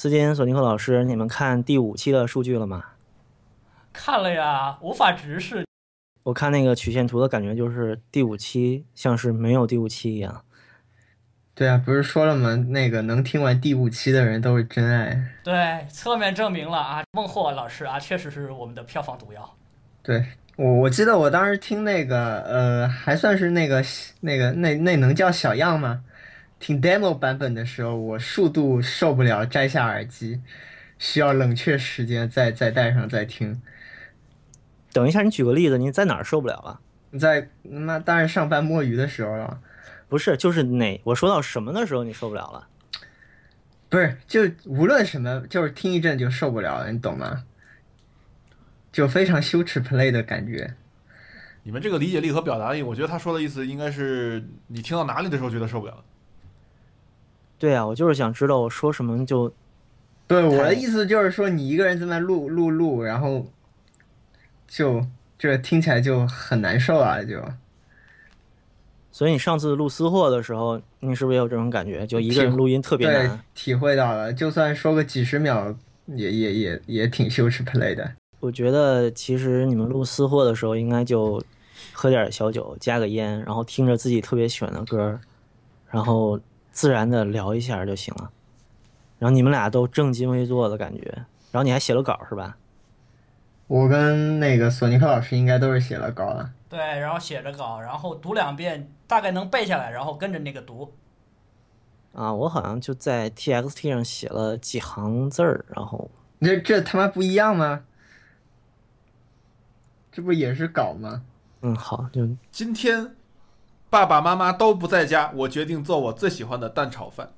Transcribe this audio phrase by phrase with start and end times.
[0.00, 2.84] 斯金、索尼克老师，你们看第五期的数据了吗？
[3.92, 5.64] 看了呀，无法直视。
[6.22, 10.44] 我看那个曲线图的感觉就是第五期像是没有第五期一样。
[11.52, 12.54] 对啊，不是说了吗？
[12.68, 15.20] 那个能听完第五期的人都是真爱。
[15.42, 19.56] 对，侧面证明了啊，孟获老师啊，确实是我们的票房毒药。
[20.04, 20.24] 对
[20.54, 23.82] 我，我记得我当时听那个，呃，还算是那个
[24.20, 26.04] 那个那那能叫小样吗？
[26.58, 30.40] 听 demo 版本的时候，我数度受不了，摘下耳机，
[30.98, 33.60] 需要冷却时间，再再戴上再听。
[34.92, 36.80] 等一下，你举个例子，你在哪儿受不了了？
[37.18, 39.60] 在那当然上班摸鱼的时候了。
[40.08, 42.66] 不是，就是哪我说到什么的时候你受不了了？
[43.88, 47.44] 不是，就无论什么，就是听一阵就受不了了，你懂吗？
[48.90, 50.74] 就非常羞耻 play 的感觉。
[51.62, 56.04] 你们这个理解力和表达力，我觉得他说的意思应该是你听到哪里的时候觉得受不了。
[57.58, 59.52] 对啊，我就是想知道我说什么就。
[60.26, 63.46] 对，我的意思就是说，你一个人在那录录录，然后
[64.66, 65.04] 就
[65.38, 67.42] 这听起来就很难受啊，就。
[69.10, 72.06] 所以你上次录私货的时候，你是不是也有这种感觉？
[72.06, 73.40] 就一个人录音特别难。
[73.54, 75.74] 体会到了，就算说个几十秒，
[76.06, 78.12] 也也也也挺羞耻 play 的。
[78.38, 81.42] 我觉得其实你们录私货的时候，应该就
[81.92, 85.18] 喝点小酒，加个烟，然后听着自己特别喜欢的歌，
[85.90, 86.38] 然后
[86.78, 88.30] 自然的聊一下就行了。
[89.18, 91.10] 然后你们俩都正襟危坐的感觉，
[91.50, 92.56] 然后你还写了稿是吧？
[93.66, 96.48] 我跟那个索尼克老师应该都是写了稿的。
[96.68, 100.94] 对，然后写着稿，然后读两遍，大概能背下来，然后跟着那个读。
[102.12, 106.08] 啊，我好像就在 TXT 上写了几行字儿，然后
[106.40, 107.82] 这这他妈不一样吗？
[110.12, 111.24] 这不也是稿吗？
[111.62, 113.16] 嗯，好，就今天
[113.90, 117.30] 爸爸妈妈都不在家，我决定做我最喜欢的蛋炒饭。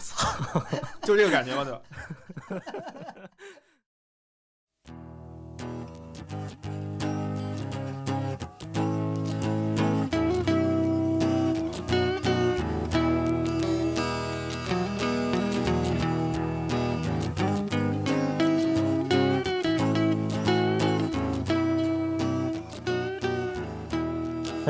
[0.00, 0.60] 操，
[1.02, 1.64] 就这个感觉吗？
[1.64, 1.80] 对吧？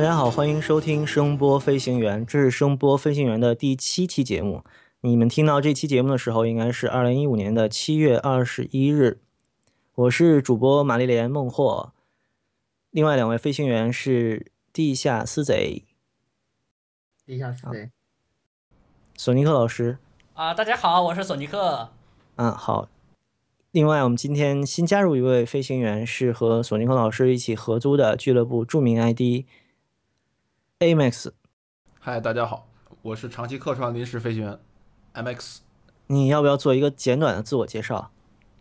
[0.03, 4.65] 大家好，欢迎收听声波飞行员，这是声波飞行员的第七期节目。
[5.03, 9.21] 你们听到这期节目的时候，应该是二零一五年的七月二十一日。
[9.95, 11.93] 我是主播玛丽莲孟获，
[12.91, 15.85] 另外两位飞行员是地下私贼。
[17.25, 17.93] 地下私贼。
[19.17, 19.99] 索尼克老师。
[20.35, 21.91] 啊，大家好，我是索尼克。
[22.35, 22.89] 嗯，好。
[23.71, 29.47] 另外，我们今天新加入一位飞行员，是和索尼克老师一起合租的俱乐部著名 ID。
[30.83, 31.31] Amax，
[32.01, 32.67] 嗨，大家好，
[33.03, 34.59] 我是长期客串临时飞行员
[35.15, 35.59] MX。
[36.09, 38.11] 你要不要做一个简短的自我介绍？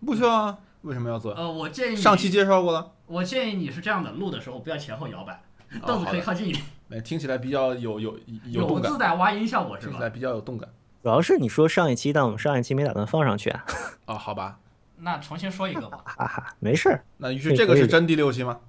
[0.06, 1.34] 不需要啊，为什么要做？
[1.34, 2.92] 呃，我建议上期介绍过了。
[3.08, 5.42] 我建议你是这样的，录的时候不要前后摇摆，
[5.84, 6.64] 凳子可以靠近一点。
[6.92, 8.16] 哎，听起来比较有有
[8.52, 9.94] 有有自带挖音效果是吧？
[9.94, 10.70] 听起来比较有动感。
[11.02, 13.66] 主要是你说上一期，但我们上一期没打算放上去啊。
[14.06, 14.59] 哦，好吧。
[14.98, 16.03] 那重新说一个吧。
[16.06, 17.03] 哈哈，没事儿。
[17.18, 18.59] 那于是这个是真第六期吗？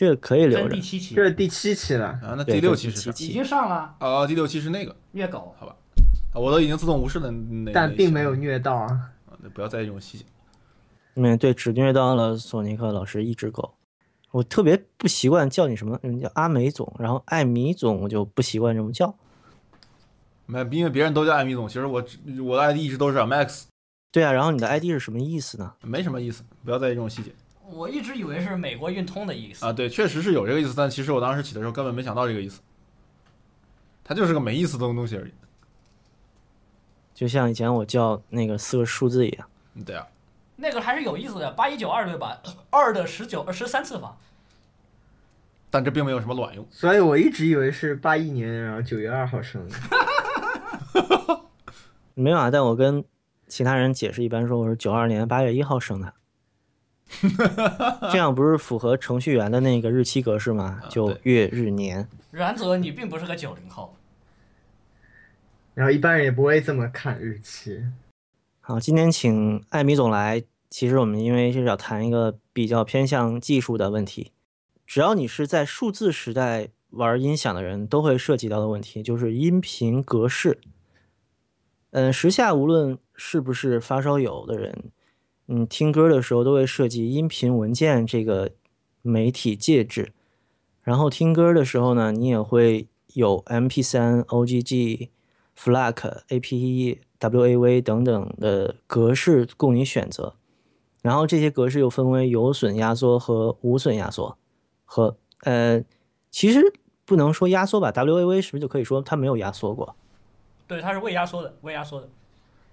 [0.00, 0.74] 这个可以留着。
[0.74, 2.32] 第七期，这是第七期了啊！
[2.34, 4.26] 那第六期是已经上了啊！
[4.26, 5.76] 第六期是那个虐狗，好吧？
[6.32, 8.98] 我都已经自动无视了那，但并没有虐到啊！
[9.42, 10.24] 那不要在意这种细节。
[11.16, 13.74] 嗯，对，只虐到了索尼克老师一只狗。
[14.30, 19.14] 我特别不习惯叫你什么，叫阿美总，然后艾米总，我就不习惯这么叫。
[20.46, 22.02] 没，因为别人都叫艾米总，其实我
[22.42, 23.64] 我的 ID 一直都是 Max。
[24.10, 25.74] 对啊，然后你的 ID 是什么意思呢？
[25.82, 27.30] 没什么意思，不要在意这种细节。
[27.72, 32.60] 我一直以为是美国运通的意思啊，对，确实是有这个意思，但其实我当时起的时候根本没想到这个意思，
[34.04, 35.32] 它就是个没意思的东西而已。
[37.14, 39.46] 就像以前我叫那个四个数字一样。
[39.84, 40.06] 对啊。
[40.56, 42.38] 那个还是有意思的，八一九二对吧？
[42.68, 44.14] 二的十九十三次方。
[45.70, 46.66] 但这并没有什么卵用。
[46.70, 49.76] 所以我一直以为是八一年，然后九月二号生的。
[52.14, 53.02] 没有啊，但我跟
[53.46, 56.12] 其他人解释，一般说我是九二年八月一号生的。
[58.12, 60.80] 这样不是符合程序员的那个日期格式吗？
[60.88, 62.08] 就月日年。
[62.30, 63.94] 然则你并不是个九零后，
[65.74, 67.82] 然后一般人也不会这么看日期。
[68.60, 70.42] 好，今天请艾米总来。
[70.70, 74.30] 其实我们因为是要谈一个比较偏向技术的问题，
[74.86, 80.60] 只要你是在数字时代玩音响的人，都会涉及到的问题，就是音频格式。
[81.90, 84.92] 嗯，时下无论是不是发烧友的人。
[85.52, 88.52] 嗯，听歌的时候都会设计音频文件这个
[89.02, 90.12] 媒体介质，
[90.80, 95.08] 然后听歌的时候呢，你也会有 MP3、OGG、
[95.58, 100.36] FLAC、APE、WAV 等等的格式供你选择，
[101.02, 104.38] 然后这些格式又分为有损压缩和无损压缩，
[104.84, 105.82] 和呃，
[106.30, 106.72] 其实
[107.04, 109.96] 不能说压缩吧，WAV 是不是就可以说它没有压缩过
[110.68, 112.08] 对，它是未压缩的，未压缩的。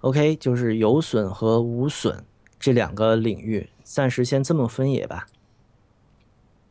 [0.02, 2.24] ？OK，就是有损和无损
[2.60, 5.28] 这两个领域，暂时先这么分野吧。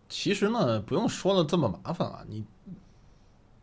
[0.09, 2.25] 其实呢，不用说的这么麻烦啊。
[2.29, 2.44] 你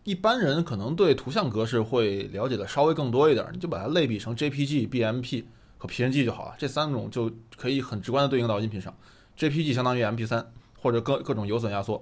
[0.03, 5.45] 一般人可能对图像格式会了解的稍微更多一点，你就把它类比成 JPG、BMP
[5.77, 6.55] 和 PNG 就好了。
[6.57, 8.93] 这三种就可以很直观的对应到音频上。
[9.37, 10.45] JPG 相当于 MP3
[10.79, 12.01] 或者各各种有损压缩，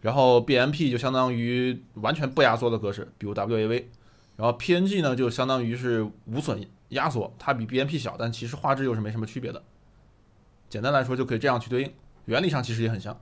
[0.00, 3.84] 然后 BMP 就相当于完全不压缩的格式，比如 WAV，
[4.36, 9.62] 然后 PNG 呢就相当于是无损压缩，它比 BMP 小，但其实画质又是没什么区别的。
[10.68, 11.92] 简单来说就可以这样去对应，
[12.26, 13.20] 原理上其实也很像。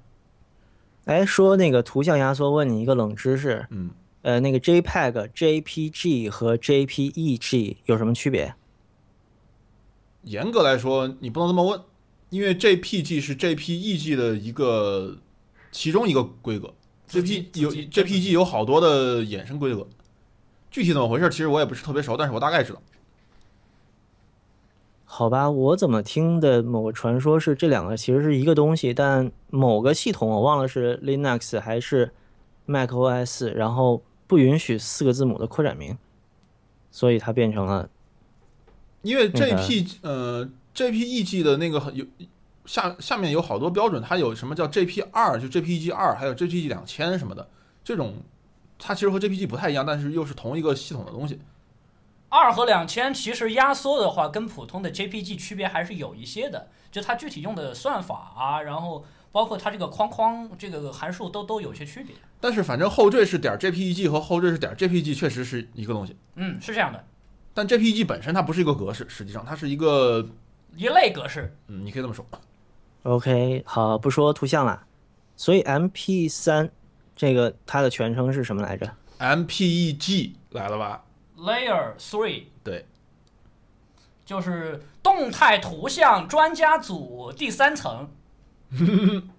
[1.07, 8.55] 哎，说那个图像压缩，问你一个冷知识，嗯，呃，那个 JPEG、JPG 和 JPEG 有什么区别？
[10.25, 11.81] 严格来说，你不能这么问，
[12.29, 15.17] 因为 JPG 是 JPEG 的一个
[15.71, 16.75] 其中一个规格
[17.09, 19.89] ，JP 有 JPG 有好多的衍生规格，
[20.71, 22.83] 具体怎么回事，其实我也不是特别熟，但是我大概知道。
[25.11, 32.13] 好吧，我怎么听的某个传说是这两个其实是一个东西，但某个系统我忘了是 Linux 还是
[32.67, 35.97] macOS，然后不允许四个字母的扩展名，
[36.91, 37.89] 所以它变成了
[39.01, 42.05] 因为那个 JP 呃 JPEG 的那个有
[42.67, 47.49] 下下面有好多标准，它有什么叫 JP 二，就 JPEG 二，还有 JPEG 两千什么的，
[47.83, 48.17] 这种
[48.79, 51.41] 它其实和 JPG 不太一样，但是又是同一个系统的东西。
[52.31, 62.15] 二和两千其实压缩的话，跟普通的 JPG 区别还是有一些的，就它具体用的算法啊，然后包括它这个框框这个函数都都有些区别。
[62.41, 66.17] 但是反正后缀是点 JPEG 和后缀是点 JPG 确实是一个东西。
[66.37, 67.03] 嗯，是这样的，
[67.55, 70.29] 但 JPEG 本身它不是一个格式，实际上它是一个，
[70.77, 71.57] 一类格式。
[71.69, 72.25] 嗯，你可以这么说。
[73.05, 73.63] OK。
[73.67, 74.85] 好，不说图像了，
[75.35, 76.69] 所以 MP 3
[77.17, 81.03] 这个它的全称是什么来着？MPEG 来了吧？
[81.39, 82.87] Layer Three 对，
[84.25, 88.11] 就是动态图像专家组第三层。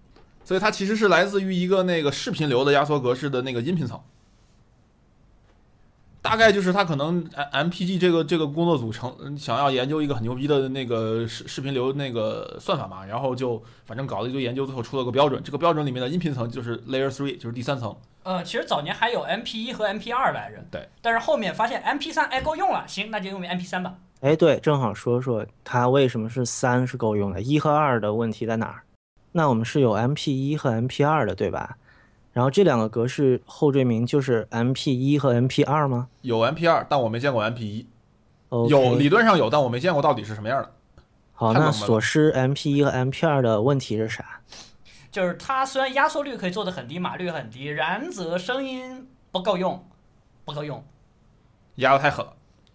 [0.44, 4.02] 所以它其实是来自于一个那个视频流的压缩格式的那个音频层。
[6.22, 15.42] 大概就是他可能 M MPG 这个这个工作组成想要研究一个很牛逼的那个视视频流那个算法嘛，然后就反正搞了一堆研究，最后出了个标准。
[15.44, 17.96] 这个标准里面的音频层就是 Layer Three，就是第三层。
[18.24, 23.96] 呃，其实早年还有 MP 一和 MP 二来着，对，但是后面发现 MP 三哎够用了，行，那就用 MP 三吧。
[24.20, 28.84] 哎，对，正好说说它为什么是三是够用的，一和二的问题在哪儿？
[29.32, 31.78] 那我们是有 MP 一和 MP 二的，对吧？
[32.32, 37.88] 然后这两个格式后缀名就是 MP 一和 MP 二吗有 MP 二，但我没见过 MP 一。
[38.50, 40.72] ？OK，有理论上有，但我没见过到底是什么样的。
[41.34, 44.42] 好，那所失 MP 一和 MP 二的问题是啥？
[45.12, 49.84] 就是它虽然压缩率可以做的很低，码率很低，然则声音不够用，
[50.46, 50.84] 不够用，
[51.76, 52.34] 压的太狠了。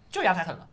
[0.09, 0.67] 就压太狠了。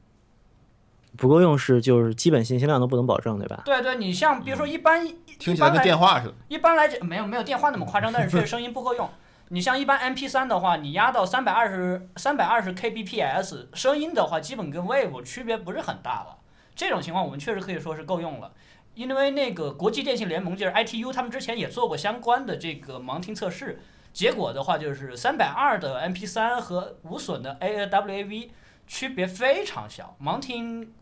[1.16, 3.62] 不够用是就是基本信息量都不能保证，对吧？
[3.64, 6.34] 对对，你像比如说一般、嗯听起来跟一般来电话似的。
[6.46, 9.10] 一般来讲没有没有电话那么夸张，但是确实声音不够用。
[9.48, 16.38] 你像一般 MP 3的话，你压到三百二十三百二十 kbps，声音的话基本跟 Wave 区别不是很大了。
[16.76, 18.52] 这种情况我们确实可以说是够用了。
[18.94, 28.50] 因为那个国际电信联盟就是 ITU，他们之前也做过相关的这个盲听测试，结果的话就是三百二的 MP 3和无损的 A WAV
[28.86, 30.92] 区别非常小，盲听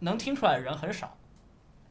[0.00, 1.16] 能听出来的人很少。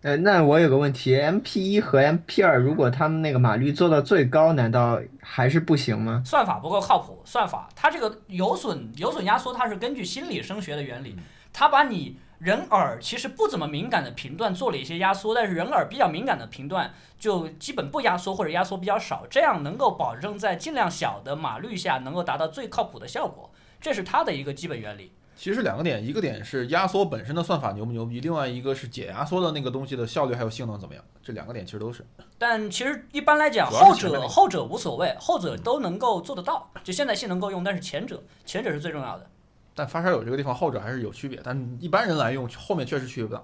[0.02, 6.22] 呃，那我有个问题，MP 一和 MP 二，如果他们那个码率做到最高，难道还是不行吗？
[6.24, 11.16] 算法不够靠谱，算法它这个有损有损压缩，它是根据心理声学的原理，
[11.52, 23.50] 它把你人耳其实不怎么敏感的频段做了一些压缩，但是人耳比较敏感的频段就基本不压缩或者压缩比较少，这样能够保证在尽量小的码率下能够达到最靠谱的效果，
[23.82, 25.14] 这是它的一个基本原理。
[25.36, 31.04] 其实两个点，一个点是压缩本身的算法牛不牛逼，另外一个是解压缩的那个东西的效率还有性能怎么样。
[31.22, 32.06] 这两个点其实都是。
[32.38, 39.30] 但其实一般来讲，后者后者无所谓，后者都能够做得到，就现在性能够用，但是前者前者是最重要的。
[39.74, 43.44] 但发烧友这个地方后者还是有区别，但一般人来用后面确实区别不大。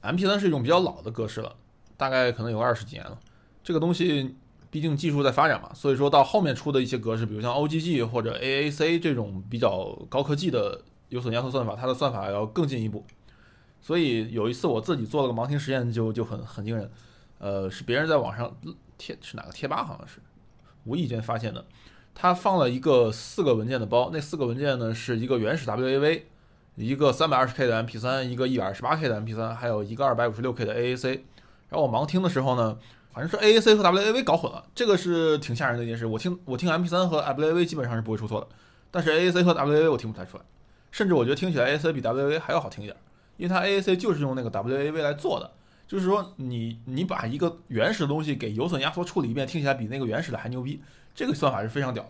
[0.00, 1.54] MP 三是一种比较老的格式了，
[1.96, 3.18] 大概可能有二十几年了。
[3.62, 4.34] 这个东西
[4.74, 13.04] 毕竟技术在发展嘛，所以说到后面出的一些格式，比如像 OGG 或者 AAC 这种比较高科技的有损压缩算法，它的算法要更进一步。
[13.80, 16.90] 所以有一次我自己做了个盲听实验就，就很很惊人。
[17.38, 18.52] 呃，是别人在网上
[18.98, 20.18] 贴是哪个贴吧好像是
[20.82, 21.64] 无意间发现的，
[22.12, 26.22] 他放了一个四个文件的包，那四个文件呢是一个原始 WAV，
[26.74, 31.20] 一个三百二十 K 的 MP3，一个一百二十八 K 的 MP3，还有一个二百五十六 K 的 AAC。
[31.68, 32.76] 然后我盲听的时候呢，
[33.14, 36.04] 反正是 AAC 和 WAV 搞混了，这个是挺吓人的一件事。
[36.04, 38.48] 我听我听 MP3 和 WAV 基本上是不会出错的，
[38.90, 40.42] 但是 AAC 和 WAV 我听不太出来，
[40.90, 42.96] 甚至我觉得听起来 AAC 比 WAV 还要好听一点，
[43.36, 45.50] 因为它 AAC 就是用那个 WAV 来做的。
[45.86, 50.80] 就是说你你把一个原始的东西给有损压缩处理一遍，听起来比那个原始的还牛逼，
[51.14, 52.02] 这个算法是非常屌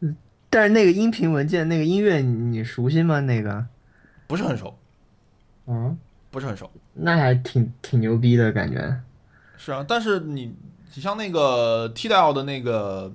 [0.00, 0.14] 的。
[0.48, 3.20] 但是那个音频文件那个音乐你熟悉吗？
[3.20, 3.66] 那个，
[4.26, 4.76] 不是很熟，
[5.66, 5.96] 嗯，
[6.30, 6.68] 不是很熟。
[6.94, 9.00] 那还挺挺牛逼的感觉。
[9.62, 10.56] 是啊，但是你
[10.94, 13.12] 你像那个 TDAL 的那个，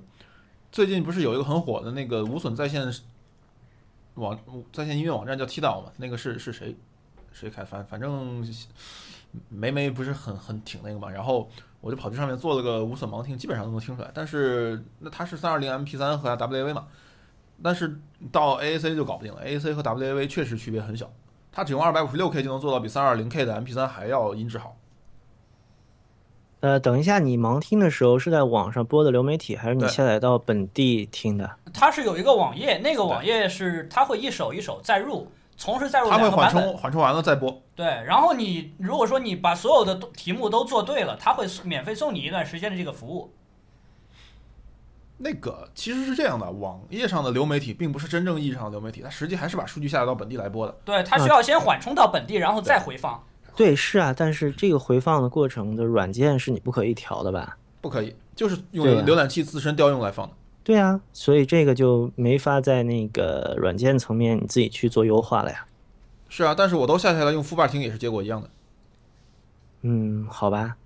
[0.70, 2.88] 最近不是有一个很火的那个无损在线
[4.14, 4.38] 网
[4.72, 5.90] 在线音乐网站叫 TDAL 嘛？
[5.96, 6.76] 那个是是谁
[7.32, 8.46] 谁开反反正
[9.48, 11.50] 梅梅不是很很挺那个嘛，然后
[11.80, 14.10] 我就跑去上面做了个无损盲听，基本上都能听出来。
[14.14, 16.86] 但是那它是三二零 MP 三和 WAV 嘛，
[17.60, 17.98] 但是
[18.30, 21.12] 到 AAC 就搞不定了，AAC 和 WAV 确实区别很小，
[21.50, 24.76] 它只用二百五十六 K 就能做到比三二零 K 的 MP 三还要音质好。
[26.60, 31.48] 呃，等一下，你盲听的时候是在网上播的流媒体，还是你下载到本地听的？
[31.72, 35.30] 它是有一个网页，那个网页是它会一首一首再入，
[35.62, 36.62] 同时再入它会缓两个版本。
[36.62, 37.62] 冲缓冲完了再播。
[37.74, 43.30] 对，然后你如果说你把所有的题目都做对了，它会免费送你一段时间的这个服务。
[45.18, 50.74] 那个其实是这样的，网页上的流媒体并不是真正意义上的流媒体，它实际还是把数据下载到本地来播的。
[50.84, 53.22] 对，它需要先缓冲到本地，然后再回放。
[53.56, 57.56] 对，是啊，但是这个回放的过程的软件是你不可以调的吧？
[57.80, 60.32] 不可以，就是用浏览器自身调用来放的。
[60.62, 65.64] 对啊，所以这个就没法在那个软件层面你自己去做优化了呀。
[66.28, 68.50] 是啊，但是我都下下来用副伴听也是结果一样的。
[69.82, 70.76] 嗯，好吧。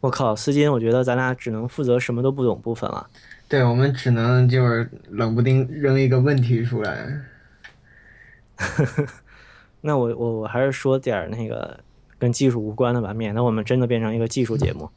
[0.00, 3.06] 我靠，思金，我觉得咱俩只能负责什么都不懂部分了。
[3.46, 7.20] 对，我们只能就是冷不丁扔一个问题出来。
[9.82, 11.78] 那我我我还是说点儿那个
[12.20, 14.88] 跟技术无关的吧，免得我们真的变成一个技术节目。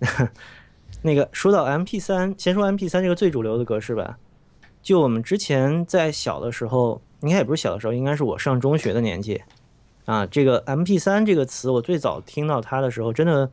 [1.02, 4.16] 那个说到 MP 三先说 MP 三这个最主流的格式吧。
[4.82, 9.42] 就我们之前在小的时候，应该也不是小的时候，应该是我上中学的年纪
[10.04, 10.24] 啊。
[10.26, 13.50] 这个 MP 三这个词，我最早听到它的时候，真的，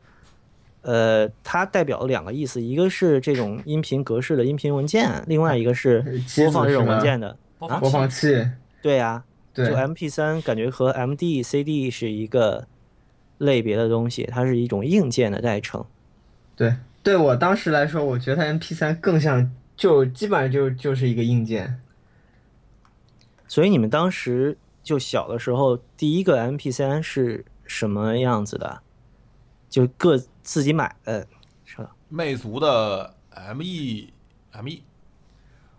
[0.82, 6.02] 呃，它代表了两个意思，一个是这种音频格式的音频文件，另外一个是
[6.36, 7.36] 播放这种文件的。
[7.58, 8.50] 播放播放器器，
[8.82, 12.66] 对呀、对就 MP 三感觉和 MD、CD 是一个
[13.44, 15.84] 类别的东西，它是一种硬件的代称。
[16.56, 21.80] 对，对我当时来说，我觉得 MP 3更像，就基本上就就是一个硬件。
[23.46, 28.80] 所以你们当时就小的时候，第一个 MP 3是什么样子的？
[29.68, 31.26] 就各自己买的，
[31.64, 31.90] 是吧？
[32.08, 34.10] 魅族的 ME
[34.52, 34.82] ME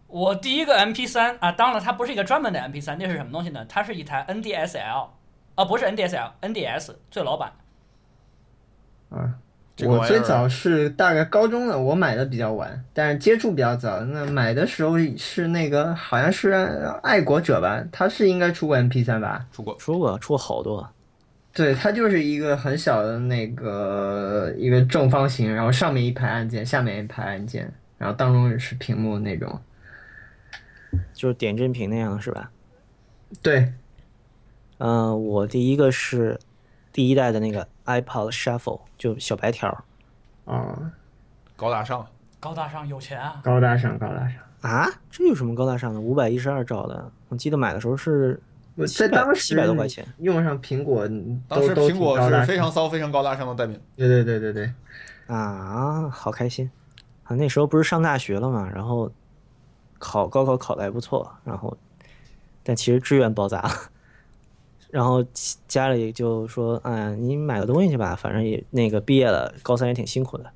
[0.08, 3.66] 我第一个 MP 3啊，当然它不是一个专门的 MP 3那是什么东西呢？
[3.70, 5.08] 它是一台 NDSL，
[5.56, 7.52] 啊，不是 NDSL，NDS 最老版。
[9.10, 9.36] 啊，
[9.86, 14.00] 我最早是大概高中的，我买的比较晚，但是接触比较早。
[14.02, 16.52] 那买的时候是那个好像是
[17.04, 19.46] 爱国者吧，它是应该出过 MP 3吧？
[19.52, 20.90] 出过，出过出过好多，
[21.54, 29.62] 对，它就是一个很小的那个一个正方形，然后上面一排按键，下面一排按键，然后当中是屏幕那种。
[31.14, 32.52] 就是点阵屏那样，是吧？
[33.42, 33.74] 对，
[34.78, 36.40] 嗯、我第一个是
[36.92, 39.84] 第一代的那个 iPod Shuffle，就小白条儿
[40.46, 40.92] 哦，
[41.56, 42.08] 高大上。
[42.38, 43.42] 高大上有钱啊！
[43.44, 44.34] 高大上，高大上。
[44.62, 46.00] 啊，这有什么高大上的？
[46.00, 48.40] 五百一十二兆的，我记得买的时候是
[48.76, 51.08] 我700在当时700多块钱用上苹果
[51.48, 53.82] 当时苹果是非常骚、非常高大上的代名。
[53.96, 54.74] 对对对对对，
[55.26, 56.70] 啊，好开心
[57.24, 57.36] 啊！
[57.36, 59.12] 那时候不是上大学了嘛，然后
[59.98, 61.76] 考高考考的还不错，然后
[62.62, 63.72] 但其实志愿包砸了，
[64.96, 65.22] 然后
[65.68, 70.50] 家里就说：“哎呀，你买个东西去吧，反正也那个毕业了，高三也挺辛苦的。”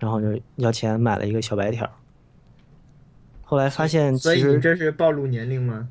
[0.00, 1.88] 然后就要钱买了一个小白条。
[3.42, 5.88] 后来发现所以你其实这是暴露年龄吗？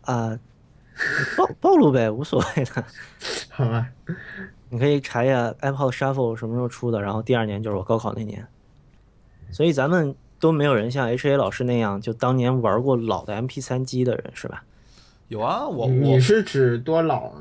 [0.00, 0.36] 啊、
[1.36, 2.84] 暴暴露呗，无所谓的。
[3.48, 3.88] 好吧，
[4.70, 8.44] 你可以查一下 iPod Shuffle 什么时候出的，然后第二年就是我高考那年，
[9.52, 14.64] 所以咱们都没有人像 H A 老师那样，就当年玩过老的 MP 三机的人是吧？
[15.28, 17.40] 有啊，我我你是指多老啊？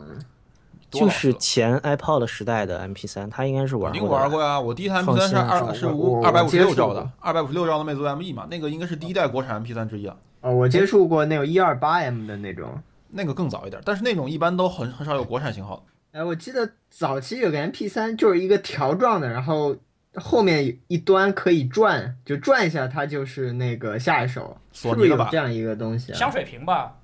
[0.90, 4.30] 就多老实是前 iPod 时代的 MP 3他应该是玩肯定过的吧。
[4.30, 4.60] 玩过呀。
[4.60, 10.16] 我第一台 MP 创3是二是我我五二百五十六兆的，二百五十六兆的魅族 ME 嘛，那个应该是第一代国产 MP 3之一啊。
[10.42, 12.70] 哦，我接触过那种一二八 M 的那种。
[13.10, 16.20] 那个更早一点，但是那种一般都很很少有国产型号的。
[16.20, 19.78] 哎，我记得早期有个 MP 3就是一个条状的，然后
[20.14, 26.16] 后面一端可以转，就转一下它就是那个下一首，是不是索尼的吧有这样一个东西啊？
[26.16, 26.97] 香水瓶吧，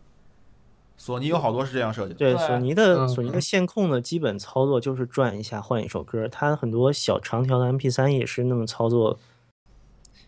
[1.04, 2.16] 索尼有好多是这样设计的。
[2.16, 9.20] 对，索尼的嗯索尼的线控的基本操作就是转一下换一首歌，它很多小长条的 MP 3也是那么操作。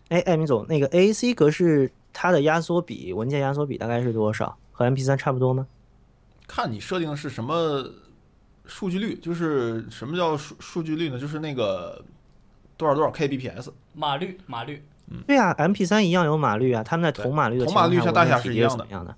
[0.08, 4.54] 哎，艾米总，那个 AAC 格式它的压缩比文件压缩比大概是多少？
[4.70, 5.66] 和 MP 3差不多吗？
[6.46, 7.82] 看你设定的是什么
[8.66, 11.18] 数据率，就是什么叫数数据率呢？
[11.18, 12.04] 就是那个
[12.76, 14.84] 多少多少 kbps，码率码率，
[15.26, 19.16] 对啊，MP 3一样有码率啊，他们在同码率的同情况下码率下大小是一样的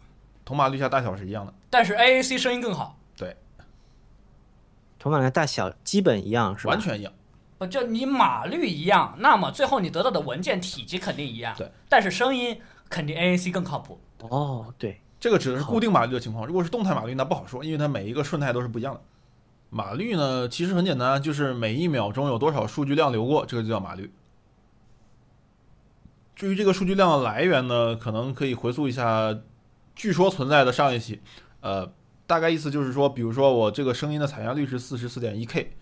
[0.49, 1.52] 同码率下大小是一样的。
[1.69, 2.99] 但是 AAC 声音更好。
[3.19, 3.37] 对
[4.99, 6.71] 同码率大小基本一样是吧？
[6.73, 7.12] 完全一样。
[7.59, 11.55] 不就你码率一样，那么最后你得到的文件体积肯定一样。
[11.59, 14.00] 对，但是声音肯定 AAC 更靠谱。
[14.21, 19.02] 哦，对，这个指的是固定码率的情况，如果是动态码率那不好说，因为它每一个顺态都是不一样的。
[19.69, 24.11] 码率呢，其实很简单，就是每一秒钟有多少数据量流过，这个就叫码率。
[26.35, 29.37] 至于这个数据量的来源呢，可能可以回溯一下，
[29.99, 31.21] 据说存在的上一期，
[31.61, 31.93] 呃，
[32.25, 35.73] 大概意思就是说，比如说我这个声音的采样率是四十四点一 K，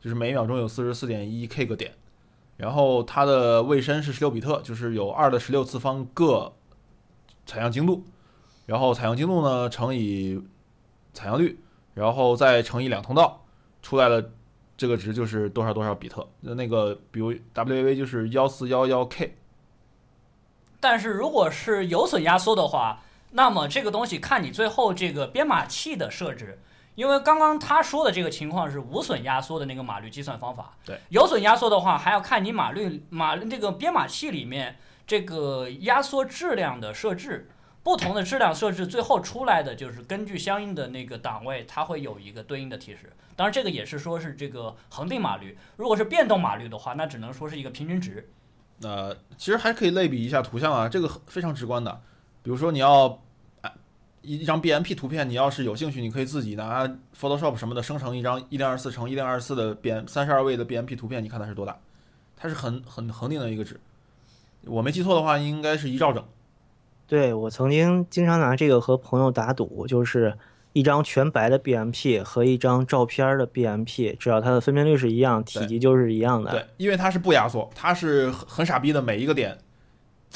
[0.00, 1.92] 就是每秒钟有四十四点一 K 个点，
[2.56, 6.54] 然后它的位深是十六比特，就是有二的十六次方个
[7.44, 8.02] 采样精度，
[8.64, 10.42] 然后采样精度呢乘以
[11.12, 11.60] 采样率，
[11.92, 13.44] 然后再乘以两通道，
[13.82, 14.30] 出来的
[14.78, 16.26] 这个值就是多少多少比特。
[16.40, 19.36] 那个比如 WAV 就是幺四幺幺 K，
[20.80, 23.02] 但是如果是有损压缩的话，
[23.36, 26.58] 那么这个东西看你最后这个编码器的设置，
[26.94, 30.72] 因为刚刚他说的这个情况是无损压缩的那个码率计算方法。
[30.86, 34.76] 对，有损压缩的话，还要看你码率码这个编码器里面
[35.06, 37.50] 这个压缩质量的设置。
[37.82, 43.12] 不同的质量设置，最后出来的就是根据相应的那个档位，它会有一个对应的提示。
[43.36, 45.56] 当然，这个也是说是这个恒定码率。
[45.76, 48.28] 如果是变动码率的话，那只能说是一个平均值。
[48.82, 52.00] 呃，其实还可以类比一下图像啊，这个非常直观的。
[52.42, 53.18] 比如说你要啊
[54.26, 56.86] 一一张 BMP 图片，你要是有兴趣，你可以自己拿
[57.18, 61.78] Photoshop 什么的生成一张一零二四乘一零二四的 B 三十二位的 BMP 图片，你看它是多大？
[62.36, 63.78] 它是很很恒定的一个值。
[64.64, 66.22] 我没记错的话，应该是一兆整。
[67.06, 70.36] 对我曾经经常拿这个和朋友打赌，就是
[70.72, 76.50] 一张全白的 BMP 和一张照片的 BMP，只要它的分辨率是一样，体积就是一样的。
[76.50, 79.56] 对，因为它是不压缩，它是很很傻逼的，每一个点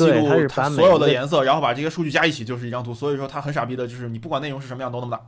[0.06, 2.92] 记对它是录它把所有的颜色，然后把这些数据加一起就是一张图。
[2.92, 5.22] 所以说它很傻逼的，就是你不管内容是什么样都那么大。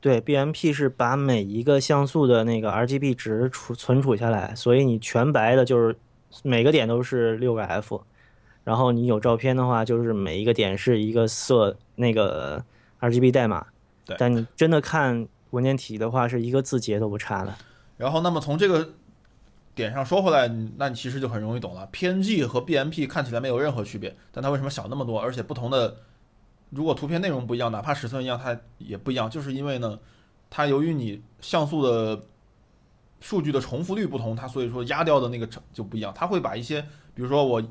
[0.00, 5.96] 对，BMP 是把每一个像素的那个 RGB 值储存储下来，所以你全白的就是
[6.42, 8.02] 每个点都是六个 F，
[8.62, 12.64] 然后你有照片的话，就是每一个点是一个色那个
[13.00, 13.66] RGB 代码。
[14.04, 17.54] 对但你真的看文件体的话，是一个字节都不差的。
[17.96, 18.90] 然后，那么从这个
[19.78, 21.88] 点上说回来，那你其实就很容易懂了。
[21.92, 25.20] PNG 和 BMP 看起来没有任何区别，但它为什么小那么多？
[25.20, 25.96] 而且不同的，
[26.70, 29.98] 如果图片内容不一样，哪怕尺寸一样，它也不一样，就是因为呢，
[30.50, 32.20] 它由于你像素的
[33.20, 36.12] 数据的重复率不同，它所以说压掉的那个成就不一样。
[36.14, 36.82] 它会把一些，
[37.14, 37.62] 比如说我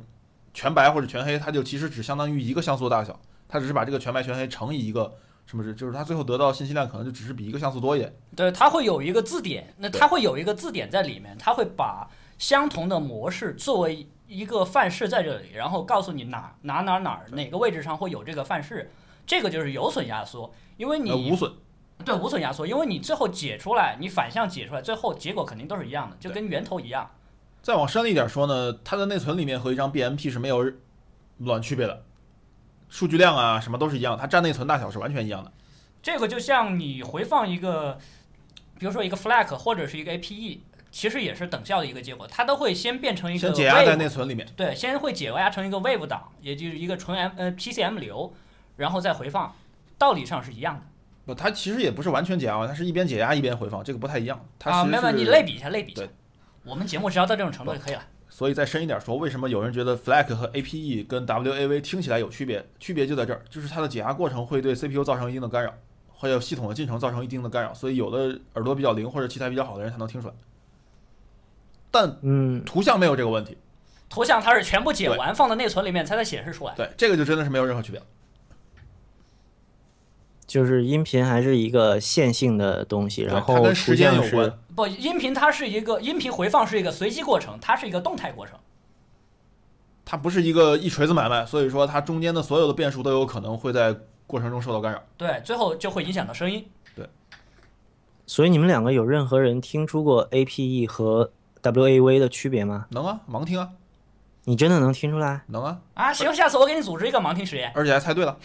[0.53, 5.13] 全白或者全黑，它就其实只相当于一个像素大小，它只是把这个全白全黑乘以一个
[5.47, 8.13] 什么是，就是它最后得到信息量可能就只是比一个像素多一点。
[8.35, 12.07] 对，它会有一个字典，那对它会有一个字典在里面，它会把
[12.37, 18.91] 相同的模式作为一个范式在这里，然后告诉你哪哪哪哪哪个位置上会有这个范式，
[19.25, 21.51] 这个就是有损压缩，因为呃，你无损。
[22.05, 27.09] 对无损压缩，因为你最后解出来，你反向解出来，最后结果肯定都是一样的，就跟源头一样。
[27.63, 30.71] 再往深了一点说呢，它的内存里面和一张 BMP 是没有
[31.39, 32.03] 卵区别的，
[32.89, 35.51] 数据量啊什么都是一样，它占内存大小是完全一样的。
[36.01, 37.97] 这个就像你回放一个，
[38.79, 40.59] 比如说一个 FLAC 或者是一个 APE，
[40.91, 48.33] 其实也是等效的一个结果，它都会先变成一个先解压在内存里面，对，先会解压成一个 wave 档，也就是一个纯 M 呃 PCM 流，
[48.77, 49.53] 然后再回放，
[49.97, 50.81] 道理上是一样的
[51.25, 54.39] 不，它其实也不是完全解压，它是一边解压一边回放，这个不太一样。
[54.57, 54.83] 它啊。
[54.83, 56.03] 其实没有，是你类比一下，类比一下。
[56.63, 58.03] 我们节目只要到这种程度就可以了。
[58.37, 62.63] 所以再深一点说，为什么有人觉得 FLAC 和 APE 跟 WAV 听起来有区别？
[62.77, 65.73] 区别就在这儿，就是它的解压过程会对 CPU 造成一定的干扰，
[66.09, 70.33] 会有系统的进程造成一定的干扰，所以有的耳朵比较灵或者器材比较好的人才能听出来。
[71.89, 73.57] 但嗯，图像没有这个问题，
[74.07, 76.75] 图像它是全部解完放到内存里面才能显示出来。
[76.75, 78.05] 对这个就真的是没有任何区别了。
[80.47, 84.51] 就是音频还是一个线性的东西，然后它跟时间有关。
[84.73, 88.57] 不，音频它是一个音频回放是一个随机过程，它是一个动态过程。
[90.05, 93.93] 它不是一个一锤子买卖，所以说它中间的所有的变数都有可能会在
[94.25, 95.03] 过程中受到干扰。
[95.17, 96.65] 对，最后就会影响到声音。
[96.95, 97.05] 对
[98.25, 101.29] 所以你们两个有任何人听出过 APE 和
[101.61, 102.85] WAV 的区别吗？
[102.91, 103.69] 能啊，盲听啊，
[104.45, 105.41] 你真的能听出来？
[105.47, 107.69] 能啊，啊，行，下次我给你组织一个盲听实验。
[107.75, 108.37] 而且还猜对了。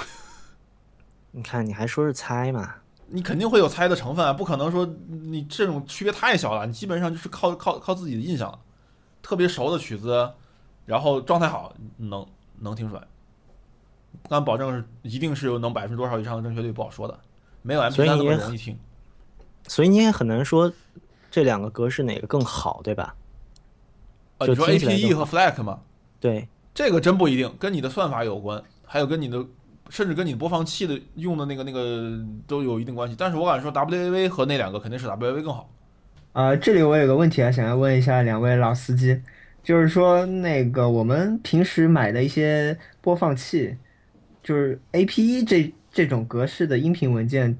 [1.32, 2.74] 你看，你还说是猜嘛？
[3.08, 8.58] 你肯定会有猜的成分啊，不可能说你这种区别太小了，你基本上就是靠靠靠自己的印象了。
[9.22, 10.30] 特别熟的曲子，
[10.86, 12.26] 然后状态好，能
[12.60, 13.02] 能听出来。
[14.22, 17.18] 不敢保证是一定是有能百分之多少以上的正确率，不好说的。
[17.62, 18.78] 没有 MP 3那么所以你也容易听。
[19.68, 20.72] 所以你也很难说
[21.30, 23.14] 这两个格式哪个更好，对吧？
[24.38, 25.80] 呃，就你说听起来 APE 和 FLAC 吗？
[26.18, 29.44] 对，这个真不一定，跟你的算法有关，还有跟你的，
[29.88, 33.14] 甚至跟你播放器的用的那个那个都有一定关系。
[33.18, 35.68] 但是我敢说 WAV 和那两个肯定是 WAV 更好。
[36.32, 39.20] 啊，这里我有个问题啊，想要问一下两位老司机，
[39.62, 43.76] 就是说那个我们平时买的一些播放器，
[44.42, 47.58] 就是 APE 这这种格式的音频文件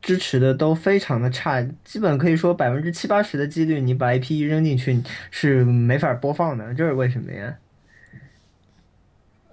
[0.00, 7.54] 支持的都非常的差，基本可以说百分之七八十的几率，你把 APE 扔进去是没法播放的，这是为什么呀？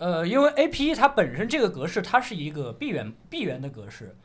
[0.05, 4.15] 呃，因为 APE 它本身这个格式它是一个闭源闭源的格式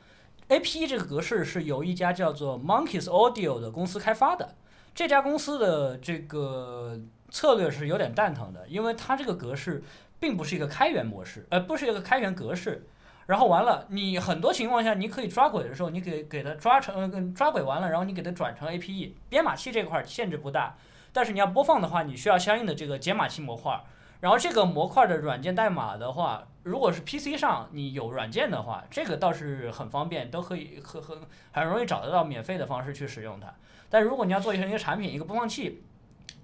[0.50, 4.56] ，APE 这个格式是由一家叫做 Monkeys Audio 的公司开发的。
[4.94, 9.82] 这家公司的这个策略是有点蛋疼的，因为它这个格式
[10.18, 12.86] 并不是一个开源模式，呃，不是一个开源格式。
[13.24, 19.14] 然后完了，你很多情况下你可以抓轨的时候，你给给它抓成抓轨完了，然后你给它转成 APE。
[19.30, 20.76] 编码器这块限制不大，
[21.10, 23.82] 但是你要播放的话，你需要相应的这个解码器模块。
[24.20, 31.18] 然后这个模块的软件代码的话，如果是 PC 上你有软件的话，这个倒是很方便，都可以很很
[31.52, 33.52] 很容易找得到免费的方式去使用它。
[33.88, 35.82] 但如果你要做一些一个产品，一个播放器，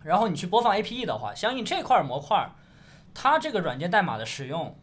[0.03, 2.49] 然后你去播放 APE 的话，相应这块模块，
[3.15, 4.75] 它这个软件代码的使用，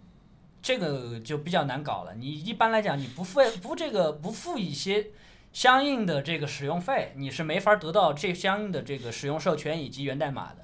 [0.62, 2.14] 这个就比较难搞了。
[2.14, 5.08] 你一般来讲，你不付不这个不付一些
[5.52, 10.63] 相应的这个使用费，你是没法得到这相应的这个使用授权以及源代码的，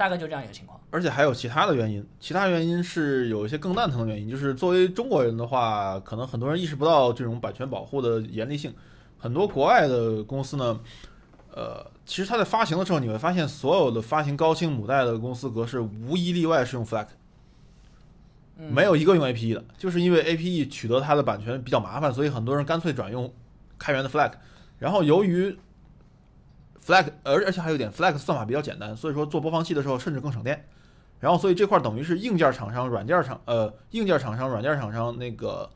[0.00, 0.80] 大概就这样一个情况。
[0.90, 8.72] 而且还有其他的原因，其他原因是有一些更蛋疼的原因，就是作为中国人的话，可能很多人意识不到这种版权保护的严厉性。
[9.18, 10.80] 很多国外的公司呢，
[11.54, 17.08] 呃，其实它在发行的时候，你会发现所有的发行高清母带的公司格式无一例外是用 FLAC，
[18.56, 23.30] 嗯没有一个用 APE 的，就是因为 APE 取得它的版权比较麻烦，所以很多人干脆转用
[23.78, 24.32] 开源的 FLAC。
[24.78, 25.54] 然后由于
[26.90, 30.66] FLAC，而而且还有一点，FLAC 的算法比较简单，所以说做播放器的时候甚至更省电。
[31.20, 35.70] 然后所以这块等于是硬件厂商、软件厂呃硬件厂商、软件厂商那个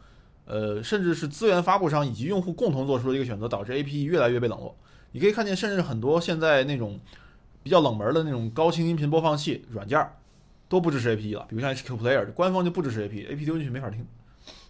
[0.46, 4.76] 呃甚至是资源发布商以及用户共同做出的一个选择，导致 APE 越来越被冷落。
[5.12, 6.98] 你可以看见，甚至很多现在那种
[7.62, 10.04] 比较冷门的那种高清音频播放器软件
[10.68, 14.04] 都不支持 APE 了，比如像 HQ Player，官方就不支持 APE，APE 丢进去没法听。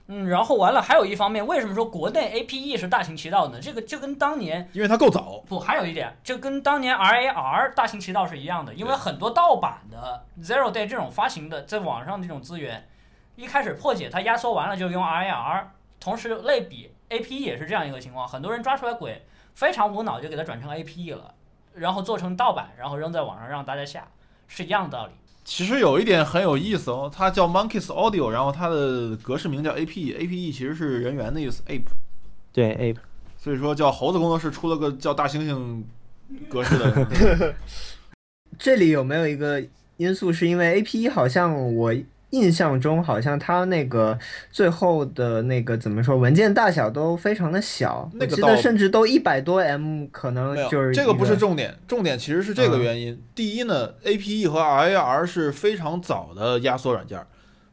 [0.06, 3.58] 嗯，然后完了，还有一方面，为什么说国内 APE 是大行其道呢？
[3.58, 12.86] 这个就跟当年因为它够早，不，还有一点，就跟当年 RAR 大行其道是一样的，因为很多盗版的 Zero Day 这种发行的，在网上这种资源，
[13.34, 15.64] 一开始破解它压缩完了就用 RAR，
[15.98, 21.32] 同时类比 APE 也是这样一个情况，很多人抓出来鬼，非常无脑就给它转成 APE 了，
[21.72, 24.06] 然后做成盗版，然后扔在网上让大家下，
[24.48, 25.12] 是一样的道理。
[25.44, 31.84] 其实有一点很有意思哦，它叫 Monkeys Audio，然后它的格式名叫 APE，APE 其实是人猿的意思，ape，
[32.50, 32.96] 对，ape，
[33.36, 35.82] 所以说叫猴子工作室出了个叫大猩猩
[36.48, 37.54] 格式的。
[38.58, 39.62] 这里有没有一个
[39.98, 41.92] 因素是因为 APE 好像我
[42.34, 44.18] 印象中好像它那个
[44.50, 53.22] 最后的那个怎么说文件大小都非常的小，那个倒我记得甚至都一百多 M，可能没有，就是这个不是重点，重点其实是这个原因。
[53.34, 57.24] 第一呢，APE 和 RAR 是非常早的压缩软件，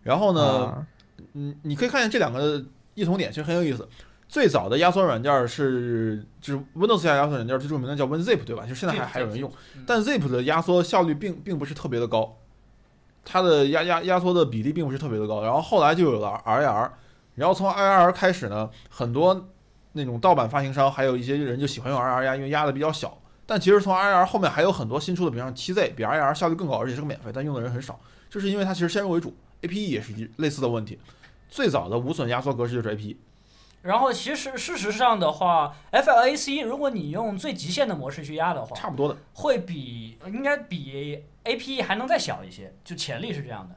[0.03, 0.87] 然后呢，啊
[1.33, 3.87] 嗯，你可以看见这两个异同点，其实很有意思。
[4.27, 8.65] 最早的压缩软件是就是 Windows 下压缩软件儿最著名的叫 WinZip，对吧？
[8.65, 12.37] 就现在还还有人用嗯，但 Zip 的压缩效率并并不是特别的高，
[13.23, 15.41] 它的压压压缩的比例并不是特别的高。
[15.43, 16.89] 然后后来就有了 RAR，
[17.35, 19.49] 然后从 RAR 开始呢，很多
[19.93, 23.17] 那种盗版发行商还有一些人就喜欢用 RAR 压，因为压的比较小。
[23.45, 27.99] 但其实从 RAR 后面还有很多新出的，比方 7Z，比 RAR 效率更高，而且是个免费，但用的人很少。
[28.29, 30.97] 就是因为它其实先入为主，APE 也是一类似的问题。
[31.49, 33.17] 最早的无损压缩格式就是 APE，
[33.81, 39.17] 然后其实事实上的话，FLAC 如果你用最极限的模式去压的话，差不多的。
[39.33, 43.75] 会比应该比 APE 还能再小一些，就潜力是这样的。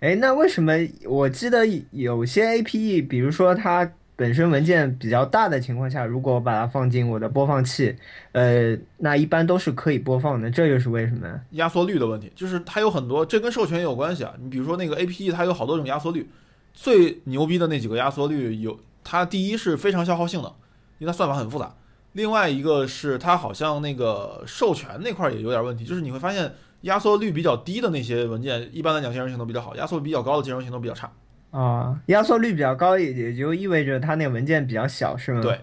[0.00, 0.72] 哎，那为什么
[1.04, 7.96] 我记得有些 APE，比如说它本身文件比较大的情况下，如果我把它放进我的播放器，
[8.32, 11.40] 呃，那一般都是可以播放的，这又是为什么？
[11.52, 14.34] 压缩率的问题，就是它有很多，这跟授权也有关系啊。
[14.40, 16.28] 你比如说那个 APE，它有好多种压缩率，
[16.72, 20.50] 最牛逼的那几个压缩率有，它第一是非常消耗性能，
[20.98, 21.74] 因为它算法很复杂。
[22.12, 31.10] 另外一个是它好像那个授权那块儿也有点问题，就是你会发现压缩率比较低的那些文件，一般来讲兼容性都比较好；压缩比较高的兼容性都比较差。
[31.50, 35.40] 啊，压缩率比较高，也也就意味着它那个文件比较小，是吗？
[35.40, 35.60] 对。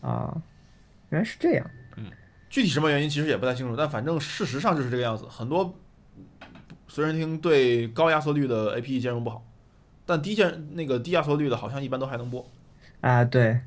[0.00, 0.36] 啊，
[1.10, 1.70] 原来是这样。
[1.96, 2.04] 嗯
[2.48, 5.26] 具体什么原因其实也不太清楚，但反正事实上就是这个样子。
[5.28, 5.74] 很多
[6.86, 9.44] 随身听对高压缩率的 APE 兼容不好，
[10.06, 12.48] 但低兼那个低压缩率的好像一般都还能播。
[13.00, 13.60] 啊，对。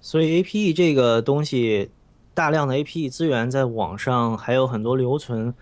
[0.00, 1.90] 所以 APE 这个东西，
[2.32, 5.52] 大量的 APE 资源在网上还有很多留存。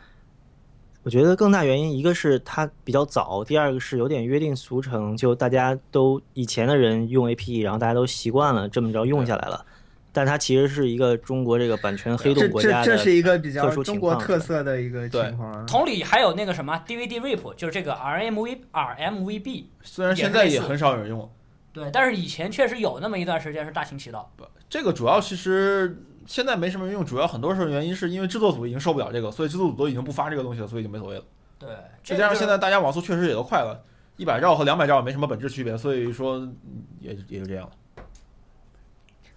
[1.02, 9.64] 我觉得更大原因，一个是它比较早，第二个是有点约定俗成，就大家都以前的人用 APE，然后大家都习惯了这么着用下来了。
[10.12, 15.64] 但它其实是一个中国这个版权黑洞国家的这是一个比较特殊中国情况特色的一个情况啊。
[15.66, 21.28] 同理还有那个什么 DVD RIP，就是这个 RMV RMVB，虽然现在也很少有人用了，
[21.74, 24.30] 对，但是以前确实有那么一段时间是大行其道。
[24.36, 31.24] 不这个主要其实现在没什么人用，主要很多时候原因是因为制作组已经受不了这个，所以制作组都已经不发这个东西了，所以就没所谓了。
[31.58, 31.68] 对，
[32.04, 33.82] 再加上现在大家网速确实也都快了，
[34.16, 36.48] 一百兆和两百兆也没什么本质区别，所以说
[37.00, 37.72] 也也就这样了。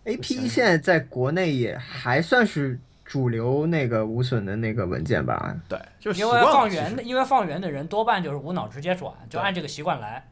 [0.05, 5.55] APE 现在在国内也还算是主流那个无损的那个文件吧？
[5.67, 10.29] 对，就是因为放源的，因为放源的人多半就是无脑直接转，就按这个习惯来。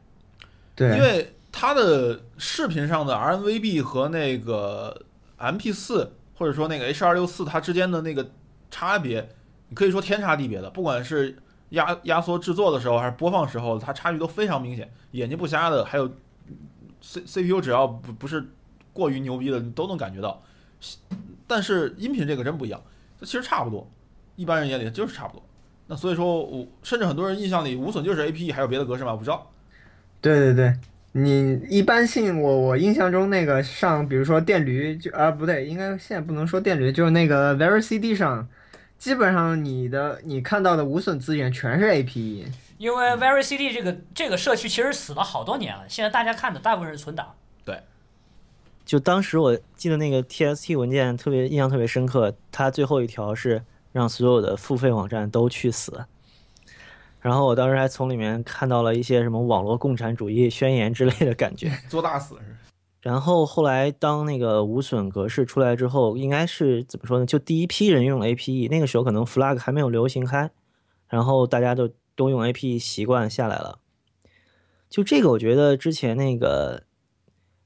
[0.74, 5.06] 对，因为它的视频上的 RMVB 和那个
[5.38, 8.30] MP 四或者说那个 H 二六四它之间的那个
[8.70, 9.26] 差别，
[9.70, 10.68] 你可以说天差地别的。
[10.68, 11.34] 不管是
[11.70, 16.06] 压压缩制作的时候还是播放时候，它差距都非常明显，眼睛不瞎的，还有
[17.00, 18.46] C CPU 只要不不是
[18.92, 20.42] 过于牛逼的，你都能感觉到。
[21.46, 22.78] 但是音频这个真不一样，
[23.18, 23.90] 它其实差不多，
[24.34, 25.42] 一般人眼里就是差不多。
[25.86, 29.16] 那所以说我甚至很多人印象里无损就是 APE，还有别的格式吗？
[29.16, 29.50] 不知道。
[30.20, 30.78] 对对对，
[31.18, 38.46] 你一般性我我印象中那个上，比如说电驴就啊不对，应该现在不能说电驴，就是那个 Very C D 上，
[38.98, 42.46] 基本上你的你看到的无损资源全是 E APE。
[42.76, 47.34] 因为 VeryCD 这个这个社区其实死了好多年了，现在大家看的大部分是存档。
[47.64, 47.80] 对
[48.84, 56.04] 就当时我记得那个 TST 文件特别印象特别深刻，它最后一条是让所有的付费网站都去死。
[57.26, 61.68] 然后我当时还从里面看到了一些什么网络共产主义宣言之类的感觉。
[61.90, 62.56] 做大死是。
[63.00, 67.26] 然后后来当那个无损格式出来之后，应该是怎么说呢？
[67.26, 70.48] 就第一批人用 APE，那个时候可能 Flag 还没有流行开，
[71.08, 73.80] 然后大家都都用 APE 习惯下来了。
[74.88, 76.84] 就这个，我觉得之前那个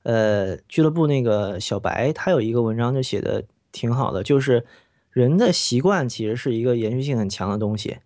[0.04, 4.64] 呃俱乐部那个小白他有一个文章就写的挺好的，就是
[5.10, 7.98] 人的习惯其实是一个延续性很强的东西。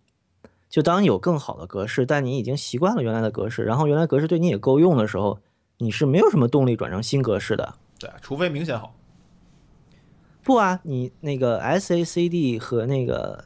[0.75, 5.39] 就当有更好的格式，但你已经习惯了原来的格式，然后原来格式对你也够用的时候，
[5.79, 7.77] 你是没有什么动力转成新格式的。
[7.97, 8.93] 对，除非明显好。
[10.43, 13.45] 不啊，你那个 SACD 和那个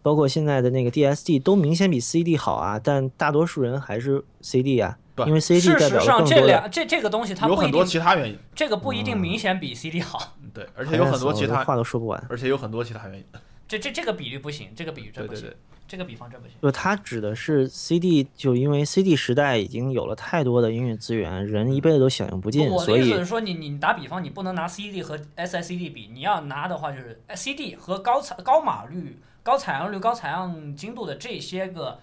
[0.00, 6.46] 包括现在的那个 DSD 都明显比 CD 好啊，但大多数人还是 CD 啊，不因为 CD 事代表上，这。
[6.46, 10.38] 两这这个东西它有很多不一定，其他原因，这个不一定明显比 CD 好。
[10.54, 12.26] 对，而且有很多其他，话都说不完。
[12.30, 13.24] 而且有很多其他原因。
[13.68, 15.56] 这这这个比率不行，这个比率真不行，对对，
[15.88, 16.56] 这个比方真不行。
[16.62, 31.98] 就它指的是 CD，就因为 CD 时代已经有了太多的音乐资源，人一辈子都享用不尽，我所以的意思是说，你你打比方，你不能拿 CD 和 SICD 比，你要拿的话就是 CD 和高采高码率、高采样率、高采样精度的这些个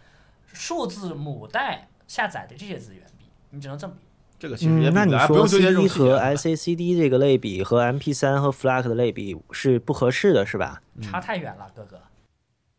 [0.47, 4.05] 数字母带下载的这些资源比，你只能这么比。
[4.39, 6.29] 这个其实也嗯，那你说纠结这 CD 和种细节啊。
[6.31, 10.81] SACD 这个类比和 MP3 和 FLAC 的类比是不合适的，是吧？
[11.01, 11.97] 差太远了，哥哥。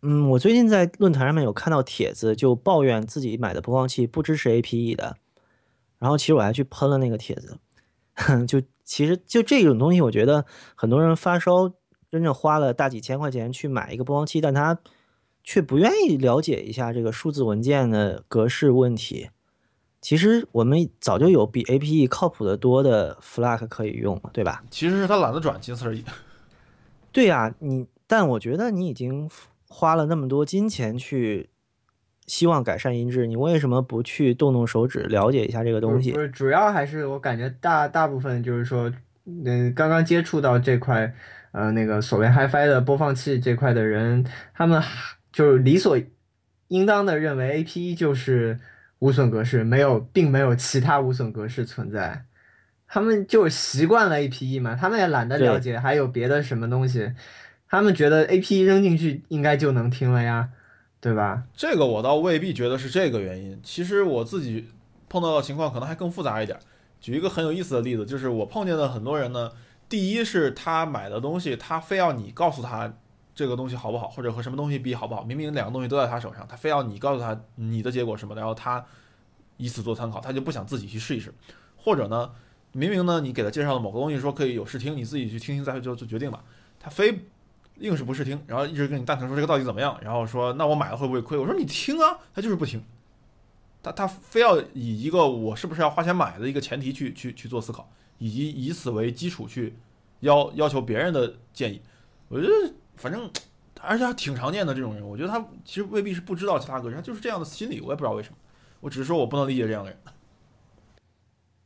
[0.06, 5.16] 嗯，我最近在论坛上面有看到帖子，就抱怨自己买的播放器不支持 APE 的，
[5.98, 7.58] 然后其实我还去喷了那个帖子。
[8.46, 11.72] 就其实就这种东西，我觉得很多人发烧，
[12.10, 14.78] 真正花了大几千块钱去买一个播放器，但他
[15.42, 19.30] 却不愿意了解一下这个数字文件的格式问题。
[20.02, 24.62] 其实我们早就有比 APE 靠谱的多的 FLAC 可以用了，对吧？
[24.70, 26.04] 其实是他懒得转，仅此而已。
[27.10, 29.28] 对呀、你但我觉得你已经
[29.76, 31.50] 花了那么多金钱去
[32.28, 36.20] 希望改善音质，你为什么不去动动手指了解一下这个东西不？
[36.20, 38.88] 是，主要还是我感觉大大部分就是说，
[39.24, 41.12] 嗯，刚刚接触到这块，
[41.50, 44.80] 呃，那个所谓 HiFi 的播放器这块的人，他们
[45.32, 45.98] 就是理所
[46.68, 48.60] 应当的认为 APE 就是
[49.00, 52.24] 无损格式，没有，并没有其他无损格式存在。
[52.86, 57.10] 他们就习惯了 APE 嘛，他们也懒得了解还有别的什么东西，
[57.74, 60.50] 他们觉得 A P 扔进去应该就能听了呀，
[61.00, 61.42] 对吧？
[61.56, 63.58] 这个我倒未必觉得是这个原因。
[63.64, 64.68] 其实我自己
[65.08, 66.56] 碰到的情况可能还更复杂一点。
[67.00, 69.50] 举一个很有意思的例子，就是我碰见的很多人呢，
[69.88, 72.94] 第一是他买的东西，他非要你告诉他
[73.34, 78.86] 这个东西好不好，或者和什么东西比好不好，明明两个东西都在他手上，他非要你告诉他你的结果什么，然后他
[79.56, 81.34] 以此做参考，他就不想自己去试一试，
[81.76, 82.30] 或者呢，
[82.70, 86.44] 明明呢你给他介绍的某个东西说可以有试听，你自己去听听再就做决定吧，
[86.78, 87.26] 他非
[87.80, 91.36] 硬是不试听，然后一直跟你蛋疼说这个到底怎么样，然后说那我买了会不会亏？
[91.36, 92.82] 我说你听啊，他就是不听。
[93.82, 97.86] 他他非要以一个我是不是要花钱买的一个前提去去去做思考，
[98.18, 99.74] 以及以此为基础去
[100.20, 101.82] 要要求别人的建议。
[102.28, 102.52] 我觉得
[102.96, 103.28] 反正
[103.82, 108.36] 而且还挺常见的这种人，我觉得他其实未必是不知道其他个人，他就是这样的心理，我也不知道为什么。
[108.80, 109.98] 我只是说我不能理解这样的人。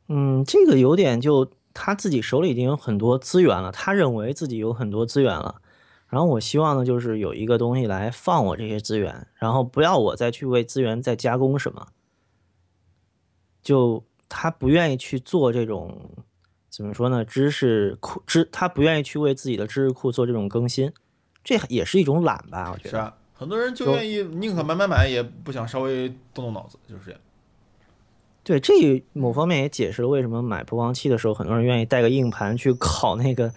[0.09, 5.61] 嗯，这个有点就他自己手里已经有很多资源了，他认为自己有很多资源了。
[6.09, 11.87] 然后我希望呢，就是有一个东西来放我这些资源，然后不要我再去为资源再加工什么。
[13.63, 16.11] 就他不愿意去做这种
[16.71, 17.25] 怎么说呢？
[17.25, 20.91] 知识库知他不愿意去为自己的知识库做这种更新，
[21.45, 22.71] 这也是一种懒吧？
[22.73, 22.91] 我觉得。
[22.91, 27.21] 是啊，很多人就愿意宁可买买买，也不想稍微动动脑子，就是这样。
[28.43, 33.53] 对，这某方面也解释了为什么买播放器的时候，很多人愿意带个硬盘去拷那个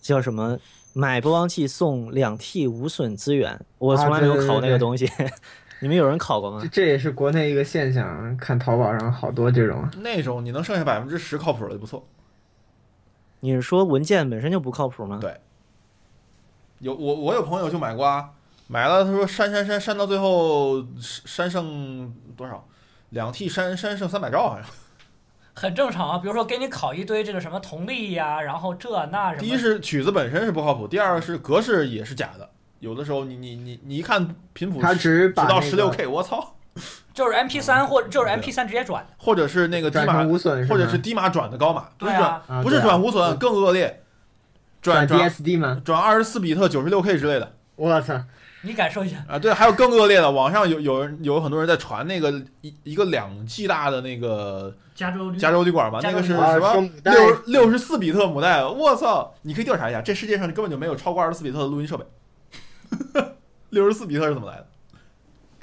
[0.00, 0.58] 叫什么
[0.92, 5.08] 买播放器送两 T 无损资源，我从来没有考那个东西。
[5.82, 6.62] 你们有人考过吗？
[6.70, 9.88] 这也是国内一个现象，看淘宝上好多这种。
[9.98, 12.06] 那种你能剩下百分之十靠谱的就不错。
[13.40, 15.18] 你是说文件本身就不靠谱吗？
[15.20, 15.40] 对。
[16.80, 18.30] 有我我有朋友就买过啊，
[18.66, 22.66] 买了他说删删删删到最后删剩多少？
[23.10, 24.66] 两 T 删删剩三百兆好像。
[25.60, 29.42] 很正常啊，比如说给你考一堆这个什么同力呀，然后这那什么。
[29.42, 32.48] 第一是曲子本身是不靠谱，第二是格式也是假的。
[32.78, 36.54] 有的时候，你你你你一看频谱，它只直到十六 K，我操，
[37.12, 44.02] 就是 MP 三或就是 MP 三直接转，或者是那个低码无损，或者是低码转的高码，不是转不是转无损，更恶劣，
[44.80, 45.82] 转 DSD 吗？
[45.84, 48.14] 转二十四比特九十六 K 之类的，我操，
[48.62, 49.38] 你感受一下啊！
[49.38, 59.32] 对，还有更恶劣的，网上有有人有很多人在传那个一一个两 G 大的那个加州加州旅馆吧，那个是什么六六十四比特母带，我操！
[59.42, 62.04] 你可以调查一下，这世界上根本就没有超过二十四比特的录音设备。
[63.70, 64.66] 六十四比特是怎么来的？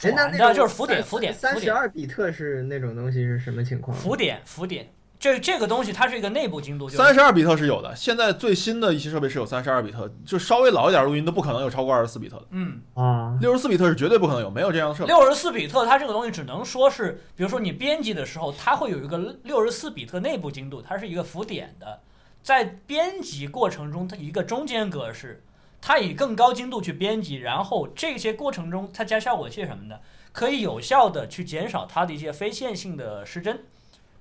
[0.02, 1.34] 哎，那那就是浮点，浮点。
[1.34, 3.96] 三十二比特是那种东西是什么情况？
[3.96, 4.88] 浮点，浮点。
[5.20, 6.88] 这这个东西它是一个内部精度。
[6.88, 12.46] 三十二比特是有的，现在最新的一些设备是有三十二比特，就稍微老一点录音都不可能有超过二十四比特的。
[12.52, 15.08] 嗯啊，六十四比特是绝对不可能有，没有这样的设备。
[15.08, 22.02] 六十四比特它这个东西只能说是，比如说你编辑的时候，它会有一个六十四比特内部精度，它是一个浮点的，
[22.44, 25.44] 在编辑过程中它一个中间格式。
[25.80, 30.02] 它以更高精度去编辑，然后这些过程中它加效果器什么的，
[30.32, 33.64] 可以有效的去减少它的一些非线性的失真，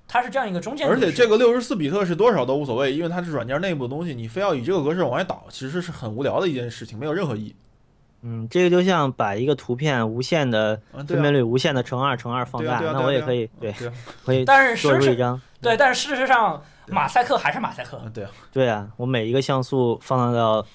[0.07, 0.87] 它是这样一个中间。
[0.87, 7.55] 而且这个六十四比特是多少都无所谓，因为它是软件内部的东西，你非要以这个格式往外导，其实是很无聊的一件事情，没有任何意义。
[8.21, 13.73] 嗯，这个就像把一个图片无限的分辨率无限的乘二乘二放大，那我也可以对，
[14.25, 15.39] 可以但是做出一张。
[15.61, 18.01] 对，但是事实上马赛克还是马赛克。
[18.13, 20.65] 对啊，对啊，我每一个像素放大到。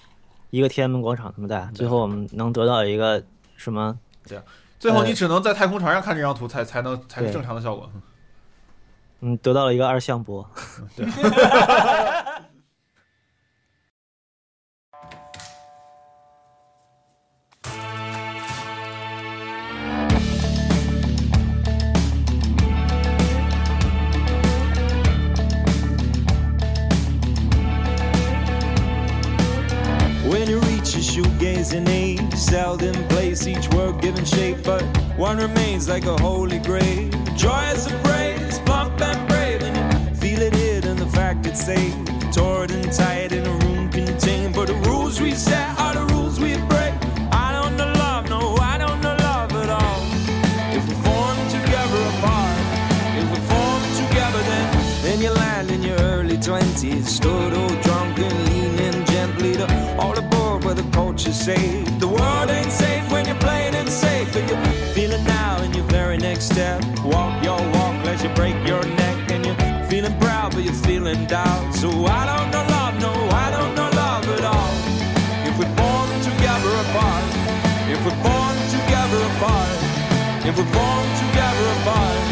[0.51, 3.25] 一个天安门广场那么大，最后我们能得到一个
[3.57, 3.99] 什么？
[4.29, 4.45] 对啊，
[4.79, 7.91] 最后你只能在太空船上看这张图，才才能才是正常的效果。
[9.22, 10.46] 嗯，得到了一个二向箔。
[10.96, 11.06] 对。
[30.98, 34.84] shoegazing age, seldom place each word given shape, but
[35.18, 37.10] one remains like a holy grail.
[37.36, 38.31] Joyous of praise,
[41.53, 46.41] Torn and tight in a room contained, but the rules we set are the rules
[46.41, 46.95] we break.
[47.31, 50.01] I don't know love, no, I don't know love at all.
[50.75, 52.59] If we form together apart,
[53.21, 58.19] if we form together, then then you land in your early twenties, stood all drunk
[58.19, 59.67] and leaning gently to
[59.99, 60.23] all the
[60.65, 62.02] where the culture's safe.
[71.12, 71.76] but you're feeling doubt.
[71.76, 74.72] So I don't know love, no, I don't know love at all.
[75.44, 77.28] If we form together apart,
[77.92, 79.76] if we form together apart,
[80.48, 82.24] if we form together apart,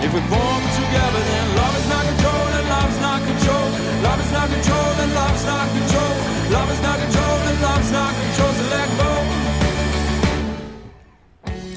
[0.00, 3.68] if we form together, then love is not control, and love's not control.
[4.02, 6.14] Love is not control, and love's not control.
[6.50, 7.20] Love is not control.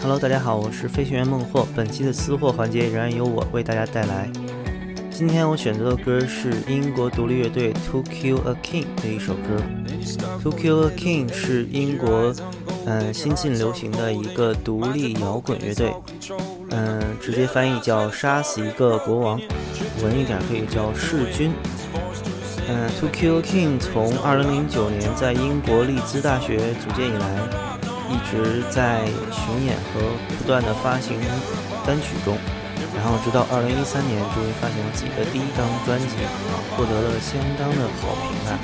[0.01, 1.65] Hello，大家好，我是飞行员孟获。
[1.73, 4.29] 本期的私货环节仍然由我为大家带来。
[5.18, 9.60] 今天我选择的歌是英国独立乐队 To Kill a King 的一首歌。
[10.44, 12.32] To Kill a King 是英国，
[12.86, 15.92] 嗯，新晋流行的一个独立摇滚乐队，
[16.70, 19.40] 嗯，直接翻译叫“杀死一个国王”，
[20.04, 21.50] 文一点可以叫“弑君”。
[22.70, 27.40] 嗯，To Kill a King 从2009年在英国利兹大学组建以来，
[28.08, 30.00] 一直在巡演和
[30.38, 31.18] 不断的发行
[31.84, 32.38] 单曲中。
[32.98, 36.18] 然后直到二零一三年，终于发行自己的第一张专辑，
[36.50, 38.58] 啊，获得了相当的好评啊，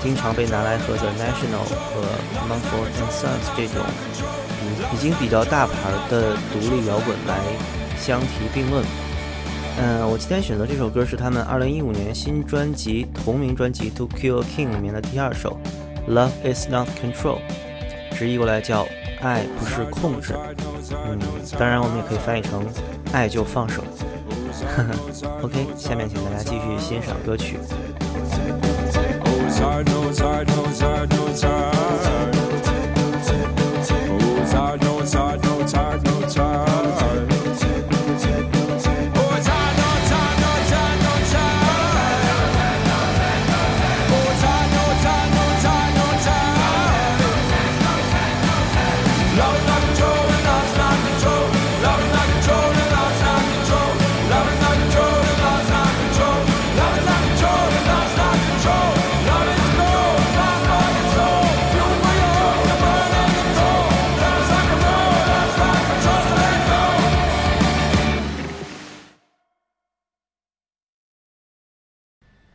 [0.00, 2.06] 经常被拿来和 The National 和
[2.46, 3.82] Mumford and Sons 这种
[4.62, 5.74] 已已经比较大牌
[6.08, 7.40] 的独立摇滚来
[7.98, 8.84] 相提并论。
[9.80, 15.58] 嗯，我今天选择这首歌是他们二零一五年新专辑同名专辑《To Kill a King》里面的第二首
[16.12, 17.38] 《Love Is Not Control》，
[18.16, 18.86] 直译过来叫
[19.20, 20.34] “爱不是控制”。
[21.06, 21.18] 嗯，
[21.58, 22.64] 当然我们也可以翻译成。
[23.12, 23.82] 爱就放手。
[25.42, 27.58] OK，下面请大家继续欣赏歌曲。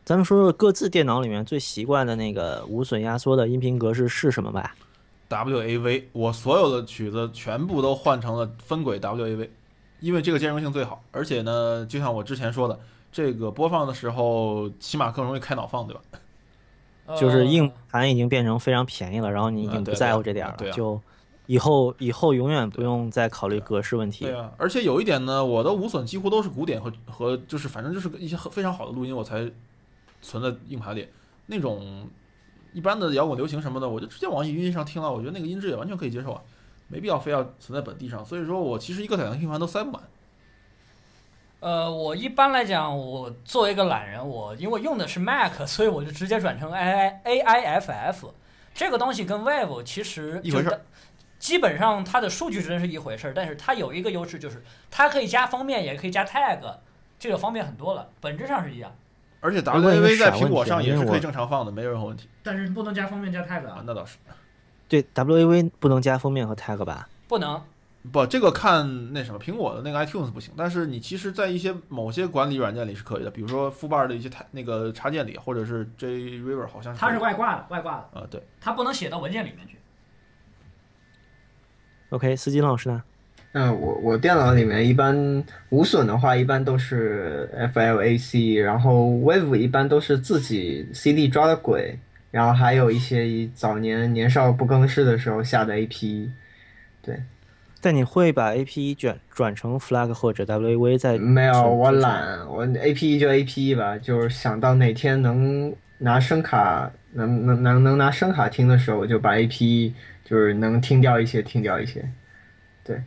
[0.04, 4.74] 咱们说说各自电脑里面最习惯的那个无损压缩的音频格式是什么吧
[5.30, 9.48] ？WAV，我所有的曲子全部都换成了分轨 WAV，
[10.00, 12.78] 因为这个兼容性最好，而且呢，就像我之前说的，
[13.10, 17.16] 这个播放的时候起码更容易开脑放，对吧？
[17.18, 21.00] 就是硬盘已经变成非常便宜了，然后你已经不在乎这点了，就
[21.46, 24.26] 以后以后永远不用再考虑格式问题。
[24.26, 29.50] 对啊，而且有一点呢，我的无损几乎都是古典和和就是反正就是一些非常好的录音，我才。
[30.24, 31.06] 存在硬盘里，
[31.46, 32.08] 那种
[32.72, 36.40] 一般的摇滚流行什么的，我就直接网易云上听了，我觉得那个音质也完全可以接受啊，
[36.88, 38.24] 没必要非要存在本地上。
[38.24, 40.02] 所以说我其实一个载硬盘都塞不满。
[41.60, 48.34] 呃，我一般来讲，我作为一个懒人，我因为用的是 Mac，所以我就直接转成 A I A I F F。
[48.74, 50.80] 这个东西跟 Wave 其实一回事，
[51.38, 56.58] 基本上它的数据真是一回事儿，但是它有一个优势就是它可以加封面，也可以加 tag，
[57.18, 58.94] 这个方便很多了，本质上是一样。
[59.44, 62.26] 而且 WAV 在苹果上也是可以正常放的，没有任何问题。
[62.42, 64.16] 但是不能加封面加 tag 啊，那倒是。
[64.88, 67.06] 对，WAV 不能加封面和 tag 吧？
[67.28, 67.62] 不能。
[68.10, 70.54] 不，这个看那什么，苹果的那个 iTunes 不行。
[70.56, 77.00] 但是你其实，在一些某些管理软件里是可以的，比如说富爸的一些那个插件里，或者是 JRiver 好像是。
[77.00, 78.20] 它是外挂的，外挂的。
[78.20, 78.42] 啊，对。
[78.62, 79.76] 它不能写到文件里面去。
[82.08, 83.02] OK，司机老师呢？
[83.54, 85.14] 嗯，我我电脑里面一般
[85.68, 91.96] 无损的话，一般都是 FLAC，然后 Wave 一般都是自己 CD 抓的轨，
[92.32, 96.30] 然后还有一些早年年少不更事的时候下的 APE，
[97.00, 97.22] 对。
[97.80, 101.16] 但你会把 APE 转转成 FLAC 或者 WAV 在？
[101.16, 109.92] 没有，我懒，我 APE 就 APE 吧，就是想到哪天能拿声卡，能能能能拿声卡听的时候，我就把 APE
[110.24, 112.04] 就是能听掉一些，听掉一些，
[112.82, 113.00] 对。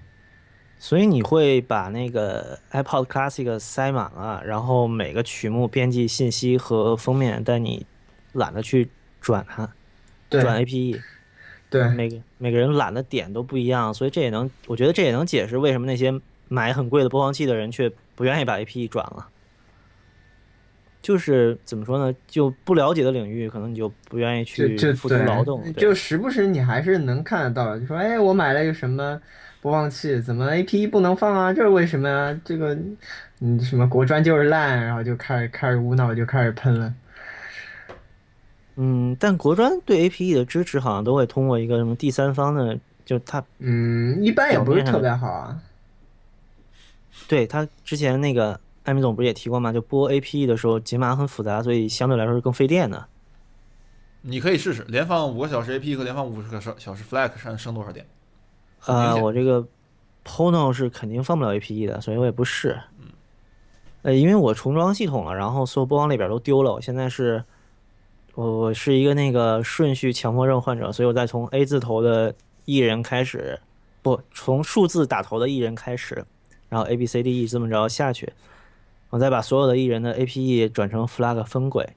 [0.79, 7.85] 所以你会把那个 iPod Classic 塞满了，然后每个曲目编辑信息和封面，但你
[8.33, 8.87] 懒得去
[9.19, 9.67] 转它，
[10.29, 11.01] 转 APE。
[11.69, 16.13] 对，每个每个人懒的点都不一样，所以这也能，我觉得这也能解释为什么那些
[16.47, 19.27] 买很贵的播放器的人却不愿意把 APE 转了。
[21.01, 22.15] 就是怎么说呢？
[22.27, 25.73] 就不了解的领域，可能你就不愿意去付出劳动。
[25.73, 29.19] 就时不时你还是能看得到，就说哎，我买了一个什么。
[29.67, 31.51] 播放器怎么 APE 不能放啊？
[31.51, 32.41] 这是为什么啊？
[32.45, 32.73] 这个，
[33.41, 36.93] 嗯，什么国专就是烂，然后就开始开始无脑就开始喷了。
[38.77, 45.59] 嗯，但国专对 APE 的支持好像都会通过一个什么第三方的，就他嗯，一般也不是特别好啊。
[47.27, 49.73] 对他之前那个艾米总不是也提过吗？
[49.73, 53.05] 就播 APE 的时候解码很复杂，所以相对来说是更费电的。
[54.21, 58.05] 你可以试试连放五个小时 APE 和连放五十个小时 FLAC 上升多少电？
[58.85, 59.65] 啊，我这个
[60.25, 62.79] Pono 是肯定放不了 APE 的，所以我也不试。
[62.99, 63.07] 嗯，
[64.03, 66.73] 呃，因为我重装系统了，然后所有播放列表都丢了。
[66.73, 67.43] 我现在是，
[68.35, 72.33] 我我是一个那个顺序强迫症患者，所以我再从 A 字头的
[72.65, 73.59] 艺人开始，
[74.01, 76.25] 不从数字打头的艺人开始，
[76.69, 78.31] 然后 A B C D E 这么着下去。
[79.09, 81.89] 我再把所有的艺人的 APE 转成 Flag 分轨。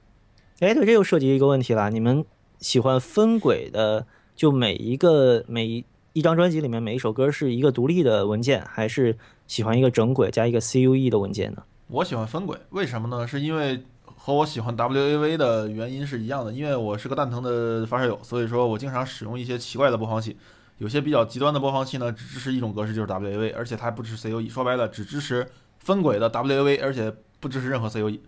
[0.59, 2.23] 哎，对，这又涉及一个问题了，你们
[2.59, 4.05] 喜欢分轨的，
[4.35, 5.83] 就每一个每一
[6.13, 11.63] 一张专辑里面每一首歌是一个独立的文件，还是喜欢一个整轨加一个 CUE 的文件呢？
[11.87, 13.25] 我喜欢分轨，为什么呢？
[13.25, 20.37] 是因为和我喜欢 WAV 的原因是一样的，因为我是个蛋疼的发烧友，所以说我经常使用一些奇怪的播放器。
[20.79, 24.49] 有些比较极端的播放器呢，只支持一种格式，就是 WAV，而且它还不支持 CUE。
[24.49, 25.47] 说白了，只支持
[25.79, 28.19] 分轨的 WAV，而且不支持任何 CUE。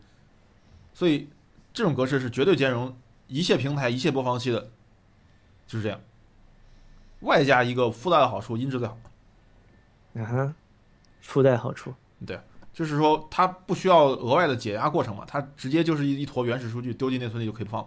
[0.94, 1.28] 所以
[1.74, 2.96] 这种格式是绝对兼容
[3.28, 4.70] 一切平台、一切播放器的，
[5.68, 6.00] 就是这样。
[7.24, 8.98] 外加一个附带的好处，音质最好。
[10.16, 10.54] 啊哈，
[11.22, 11.94] 附带好处。
[12.26, 12.40] 对
[12.72, 17.86] 就是说它不需要额外的解压过程嘛，它直接就是一一坨原始数据丢进内存里就可以放。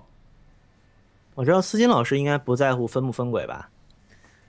[1.34, 3.68] 我知道思金老师应该不在乎分不分轨吧？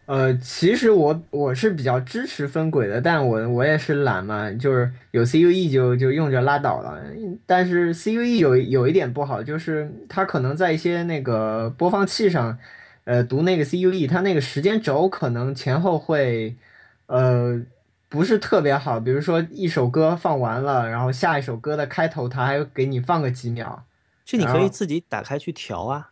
[0.06, 7.02] 呃，其实我我是比较支持分轨的，但我我也是懒嘛，就是有 CUE 就就用着拉倒了。
[7.46, 12.58] 但是 CUE 有有一点不好，就是它可能在一些那个播放器上，
[13.08, 16.58] 呃，读那个 CUE，它那个时间轴可能前后会，
[17.06, 17.58] 呃，
[18.10, 19.00] 不是特别好。
[19.00, 23.86] 比如说一首歌放完了，然后下一首歌的开头它还给你放个几秒。
[24.26, 26.12] 这你可以自己打开去调啊。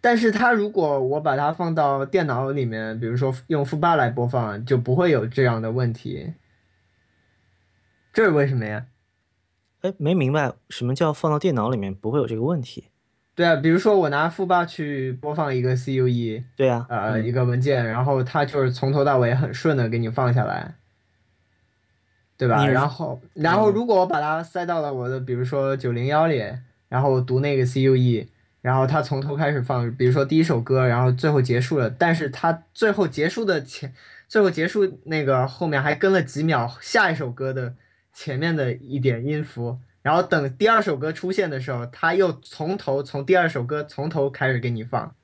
[0.00, 6.32] 但是它如果我把它放到电脑里面，比如说用富八来播放，就不会有这样的问题。
[8.14, 8.86] 这是为什么呀？
[9.82, 12.88] 哎，没明白什么叫放到电脑里面不会有这个问题？
[13.34, 20.74] 对啊，比如说我拿富八去播放一个 CUE，对啊、呃，嗯一个文件，然后它就是从头到尾很顺的给你放下来，
[22.36, 22.66] 对吧？
[22.66, 26.44] 然后，然后嗯如果我把它塞到了我的，比如说九零幺里，
[26.90, 28.26] 然后读那个 CUE，
[28.60, 33.94] 然后它从头开始放，比如说第一首歌，然后最后结束了，但是它最后结束的前，
[34.28, 37.74] 最后结束那个后面还跟了几秒下一首歌的
[38.12, 45.14] 前面的一点音符，然后等第二首歌出现的时候，他又从头从第二首歌从头开始给你放。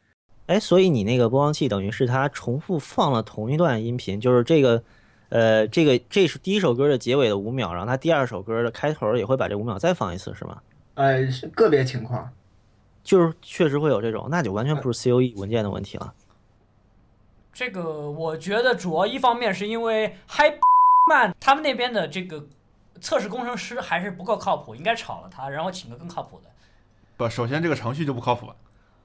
[0.46, 4.82] 哎，所以你那个播放器等于是它重复放了同一段音频，就是这个，
[5.28, 10.62] 呃，这个这是第一首歌的结尾的五秒，然后它第二首歌的开头也会把这五秒再放一次，是吗？
[10.94, 12.32] 呃，是个别情况。
[13.02, 16.14] 就是确实会有这种，那就完全不是 COE 文件的问题了。
[17.52, 20.52] 这个我觉得主要一方面是因为 Hi
[21.10, 22.46] 曼他们那边的这个
[23.00, 26.50] 测试工程师还是不够靠谱，应该炒了他，然后请个更靠谱的。
[27.16, 28.56] 不，首先这个程序就不靠谱了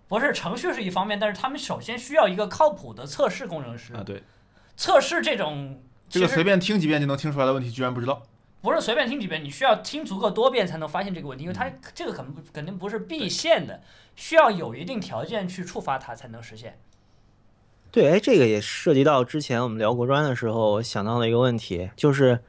[0.07, 3.93] 不是程序是一方面，但是他们首先需要一个靠谱的测试工程师。
[3.93, 4.03] 啊。
[4.05, 4.21] 对，
[4.77, 8.21] 测试这种这个随便听几遍就能听出来的问题，居然不知道。
[8.61, 13.81] 不是随便听几遍，你需要听足够多遍才能发现这个问题，因为它这个肯不肯定不是必现的，
[14.15, 16.79] 需要有一定条件去触发它才能实现。
[17.91, 22.43] 对，哎，这个也涉及到之前我们聊国专的时候，我想到了一个问题，就是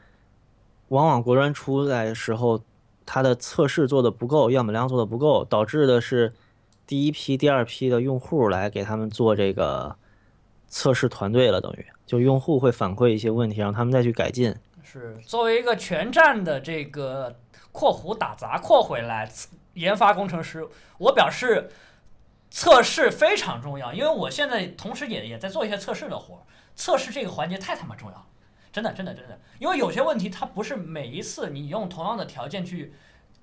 [0.89, 2.61] 往往国专出来的时候，
[3.07, 6.32] 它的测试做的不够，样本量做的不够，导致的是
[6.87, 9.97] 第一批、第二批的用户来给他们做这个
[10.68, 14.55] 测试团队了，等于就用户会反馈一些问题，让他们再去改进。
[14.82, 17.35] 是作为一个全站的这个
[17.72, 19.28] （括弧打杂括回来）
[19.74, 20.68] 研发工程师，
[20.99, 21.70] 我表示
[22.51, 26.43] 测试非常重要，因为我现在同时也也在做一些测试的活儿，
[26.76, 28.24] 测试这个环节太他妈重要了，
[28.74, 32.92] 真的真的真的，因为有些问题它不是每一次你用同样的条件去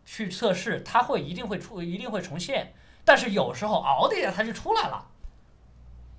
[0.04, 2.74] 去测试，它会一定会出一定会重现，
[3.06, 5.08] 但是有时候熬的一下它就出来了，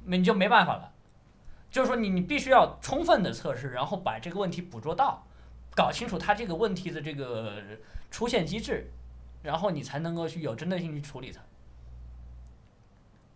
[0.06, 0.90] 那你就没办法了。
[1.70, 5.26] 就是说你你必须要充分的测试，然后把这个问题捕捉到，
[5.76, 7.62] 搞清楚它这个问题的这个
[8.10, 8.90] 出现机制，
[9.42, 11.42] 然后你才能够去有针对性去处理它。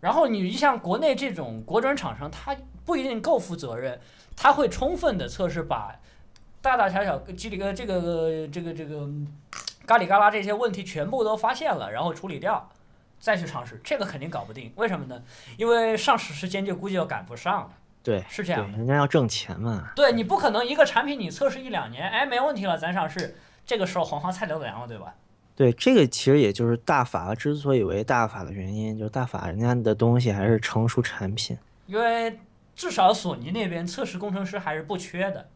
[0.00, 3.98] 然后你像国内这种国专厂商，他不一定够负责任，
[4.36, 5.96] 他会充分的测试，把
[6.60, 9.08] 大大小小叽里个这个这个这个
[9.84, 12.68] 嘎里嘎啦这些问题全部都发现了，然后处理掉，
[13.18, 14.72] 再去尝试，这个肯定搞不定。
[14.76, 15.22] 为什么呢？
[15.56, 17.70] 因为上市时间就估计要赶不上了，
[18.02, 18.70] 对，是这样。
[18.72, 19.90] 人家要挣钱嘛。
[19.96, 25.14] 对你不可能一个产品你测试一两年，哎，没问题了，咱上市，这个时候黄花菜都凉了，对吧？
[25.56, 31.56] 对，这个其实也就是大法之所以为大法的原因，就是大法人家的东西还是成熟产品。
[31.86, 32.38] 因为
[32.74, 35.48] 至少索尼那边测试工程师还是不缺的。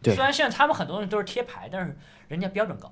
[0.00, 1.94] 对虽然现在他们很多人都是贴牌，但是
[2.28, 2.90] 人家标准高。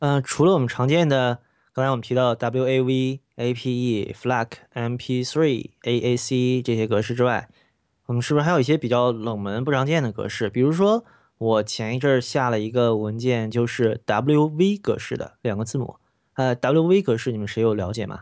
[0.00, 1.38] 嗯、除了我们常见的，
[1.72, 7.48] 刚才我们提到的 WAV、APE、FLAC、MP3、AAC 这些格式之外，
[8.04, 10.50] 我们是不是还有一些比较冷门、不常见的格式？
[10.50, 11.04] 比如说，
[11.38, 15.96] 我前一阵儿下了一个文件，就是 WV 格式的两个字母。
[16.34, 18.20] 呃，WV 格式你们谁有了解吗？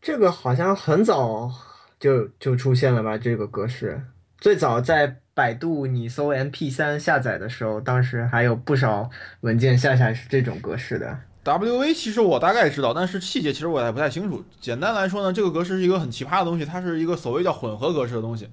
[0.00, 1.50] 这个好像很早
[1.98, 3.18] 就就出现了吧？
[3.18, 4.02] 这个格式
[4.38, 9.10] 最早在百度你搜 MP3 下载的时候，当时还有不少
[9.40, 11.18] 文件下下来是这种格式的。
[11.44, 14.42] WV 其实我大概知道，但是细节其实我也不太清楚。
[14.60, 18.48] 简单来说呢，这个格式是一个很奇葩的东西，它是一个所谓叫混合格式的东西。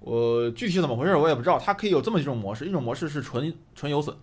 [0.00, 4.16] 我具体怎么回事我也不知道，它可以有这么几种模式，一种模式是纯纯有损，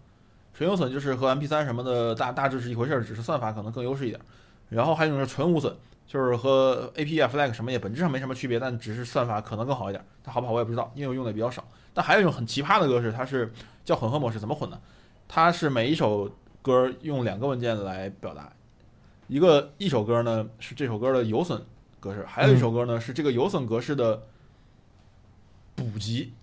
[0.54, 4.20] 纯有损就是和 MP3 什么的大大致是一回事儿，只是算法可能更优势一点。
[4.70, 5.74] 然后还有一种是纯无损，
[6.06, 10.04] 就是和 APE、Flag 什么也本质上没什么区别，但只是算法可能更好一点。
[10.24, 11.64] 它好不好我也不知道，因为我用的也比较少。
[11.94, 13.52] 但还有一种很奇葩的格式，它是
[13.86, 14.80] 叫混合模式，怎么混呢？
[15.28, 16.30] 它是每一首
[16.62, 18.52] 歌用两个文件来表达，
[19.28, 21.62] 一个一首歌呢是这首歌的有损
[22.00, 24.24] 格式，还有一首歌呢是这个有损格式的
[25.98, 26.34] 补集。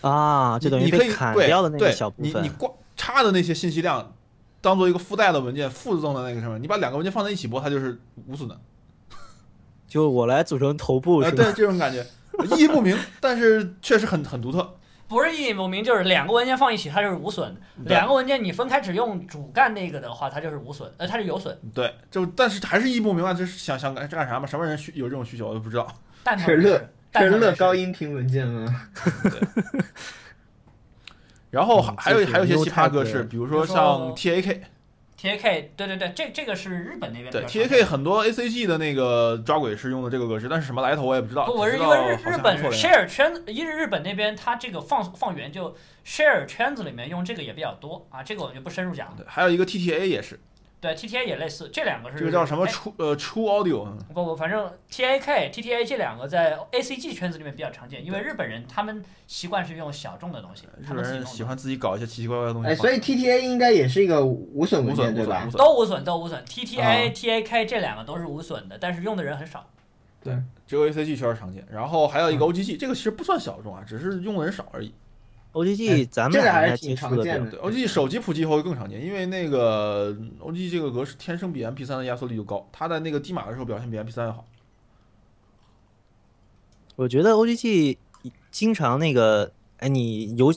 [0.00, 2.54] 啊，就等于你可以被砍对掉的那小部分你你。
[2.54, 4.14] 挂插的那些信息量，
[4.60, 8.58] 当做一个附带的文件附赠的那个什么，你把两个文件放在一起播，它就是无损的。
[9.86, 11.44] 就我来组成头部呃，是吧？
[11.44, 12.04] 对，这种感觉
[12.56, 14.76] 意义不明，但是确实很很独特。
[15.06, 21.56] 不是意义不明，就是两个文件放一起它就是无损，两个文件你分开只用主干那个的话，它就是无损，呃，它是有损。
[21.72, 24.46] 对，就但是还是意义不明啊，这是想想干干啥嘛？
[24.46, 25.86] 什么人需有这种需求我都不知道。
[26.24, 26.88] 蛋疼是
[27.20, 28.88] 是乐高音频文件吗？
[31.50, 41.46] 然后还有还有一些奇葩格式，比如说像 TAK，TAK，对对对，这这个是日本那边对比较常 TAK 很多 ACG 的那个抓鬼是用的这个格式，但是什么来头我也不知道。
[41.46, 49.14] 不，我是因为日日本 share 圈子，一日本那边它这个放放源就 share 圈子里面用这个也比较多啊，这个我们就不深入讲了。
[49.16, 50.38] 对，还有一个 TTA 也是，
[50.80, 65.48] 对，TTA 也类似，这两个是这个叫什么哎呃 True Audio，嗯不不，反正 TAK、TTA 这两个在 ACG 圈子里面比较常见，因为日本人他们习惯是用小众的东西，日他们喜欢自己搞一些奇奇怪怪的东西哎，所以 TTA 应该也是一个无损无文件对吧。
[65.52, 66.44] 都无损，都无损。
[66.44, 69.66] TTA、啊 TAK 这两个都是无损的，但是用的人很少。
[70.22, 74.92] 对只有 ACG 确实常见，然后还有一嗯个 OGG，、这个其实不算小众啊，只是用的人少而已。
[75.52, 84.44] OGG 咱们这个俩还是挺常见的对，OGG 手机普及以后会更常见，因为那个 OGG 这个格式天生比 MP3 的压缩率就高，它在那个低码的时候表现比 MP3 要好。
[86.96, 87.96] 我觉得 OGG
[88.50, 90.52] 经常那个，哎，你游，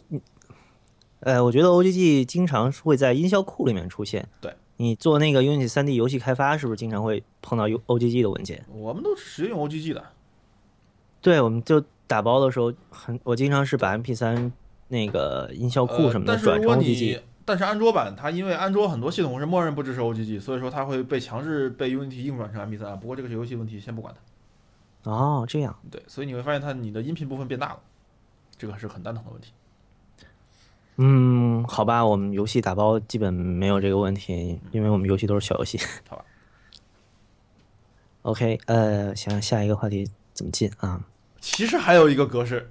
[1.22, 4.28] 呃，我觉得 OGG 经常会在音效库里面出现。
[4.42, 8.66] 对，你做那个 Unity 3D 游戏开发，是不是经常会碰到 OGG 的文件？
[8.74, 10.04] 我们都直接用 OGG 的，
[11.22, 14.52] 对，我们就打包的时候，很我经常是把 MP3
[14.92, 17.20] 那个音效库呃什么的转成 OGG 你。
[17.46, 22.98] 但是安卓版它因为安卓很多系统是默认不支持 OGG，所以说它会被强制被 Unity 硬转成 MP3。
[22.98, 24.14] 不过这个是游戏问题，先不管
[25.04, 25.12] 它。
[25.12, 25.76] 哦，这样。
[25.90, 27.80] 对，所以你会发现它你的音频部分变大了，
[28.58, 29.52] 这个是很蛋疼的问题。
[30.98, 35.80] 嗯，好吧，我们游戏打包基本没有这个问题，因为我们游戏都是小游戏。
[36.08, 36.26] 好吧。
[38.22, 41.02] OK，呃，想想下一个话题怎么进啊？
[41.40, 42.70] 其实还有一个格式，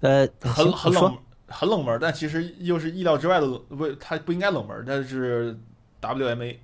[0.00, 5.56] 呃，很很冷很冷门，但其实又是意料之外的冷，不，它不应该冷门，但是
[6.00, 6.58] WMA。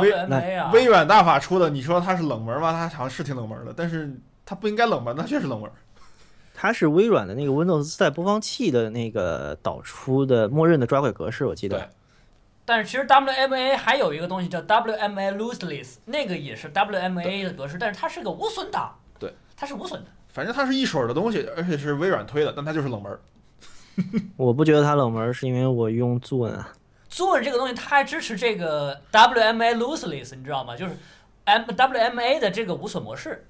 [0.00, 2.72] 微 WMA 啊，微软大法出的，你说它是冷门吗？
[2.72, 5.70] 它好像是挺冷门的，但是它不应该冷门，那确实冷门。
[6.54, 11.90] 它是微软的那个 Windows 自带播放器的那个导出的默认的抓鬼格式，我记对得。
[12.64, 18.98] 但是其实 WMA 还有一个东西叫 WMA lossless，那个也是 WMA 的格式，但是它是个无损档。
[19.20, 20.10] 对，它是无损的。
[20.36, 23.18] 反正它是一水儿的东西，而且是微软推的，但它就是冷门。
[24.36, 26.74] 我不觉得它冷门，是因为我用 Zoom 啊。
[27.10, 30.76] Zoom 这个东西它还支持这个 WMA lossless，你知道吗？
[30.76, 30.94] 就是
[31.44, 33.46] M WMA 的这个无损模式。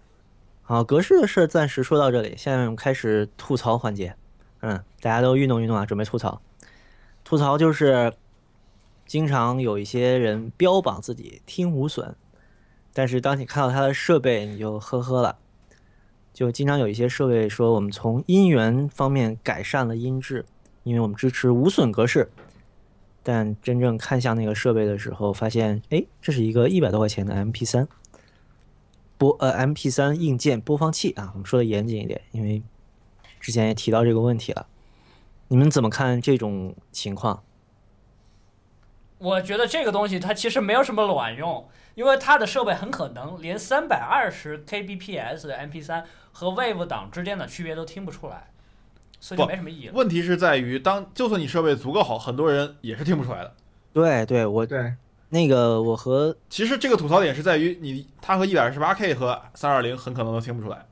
[0.63, 4.15] 好，格式的事暂时说到这里，下面我们开始吐槽环节。
[4.61, 6.41] 嗯，大家都运动运动啊，准备吐槽。
[7.25, 8.13] 吐槽就是，
[9.07, 12.15] 经常有一些人标榜自己听无损，
[12.95, 15.37] 但是当你看到他的设备，你就呵呵了。
[16.37, 20.45] 就经常有一些设备说我们从音源方面改善了音质，
[20.83, 22.31] 因为我们支持无损格式。
[23.23, 27.87] 但真正看向那个设备的时候，发现，哎，这是一个一百多块钱的 MP3。
[29.17, 32.63] 播呃 MP3 硬件播放器啊，我们说的严谨一点，因为
[33.41, 34.67] 之前也提到这个问题了。
[35.49, 37.43] 你们怎么看这种情况？
[39.17, 46.05] 我觉得这个东西它其实没有什么卵用，因为它的设备很可能连三百二十 kbps 的 MP3
[46.39, 48.51] 和 Wave 档之间的区别都听不出来，
[49.19, 49.95] 所以就没什么意义了。
[49.95, 53.55] 问题是在于，当就算你设备足够好，很多人也是听不出来的。
[53.95, 54.93] 对对，我对，
[55.31, 60.85] 那个我和其实这个吐槽点是在于你，它和一百二十八 K 和三二零很可能都听不出来。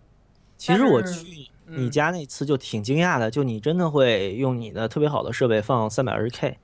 [0.56, 6.56] 其实我去你嗯家那次就挺惊讶的，就你真的会用你的特别好的设备放三百二十 K。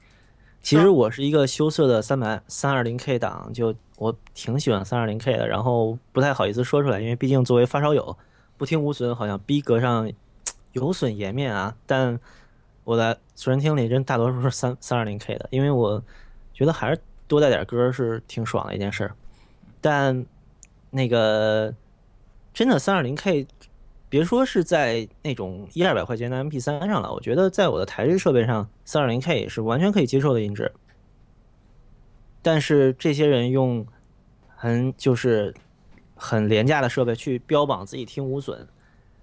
[0.62, 8.16] 其实我是一个羞涩的三百三二零 K 档，就我挺喜欢三二零 K 的，然后不太好意思说出来，因为毕竟作为发烧友，
[8.60, 10.12] 不听无损好像逼格上
[10.72, 12.20] 有损颜面啊，但
[12.84, 16.04] 我的随身听里真大多数是三三二零 K 的，因为我
[16.52, 19.10] 觉得还是多带点歌是挺爽的一件事。
[19.80, 20.26] 但
[20.90, 21.74] 那个
[22.52, 23.48] 真的三二零 K，
[24.10, 30.70] 别说是在那种一二百块钱的 MP 3上了，我觉得在我的台式设备上，三二零 K 也是完全可以接受的音质。
[32.42, 33.86] 但是这些人用
[34.54, 35.54] 很就是
[36.20, 38.68] 很廉价的设备去标榜自己听无损，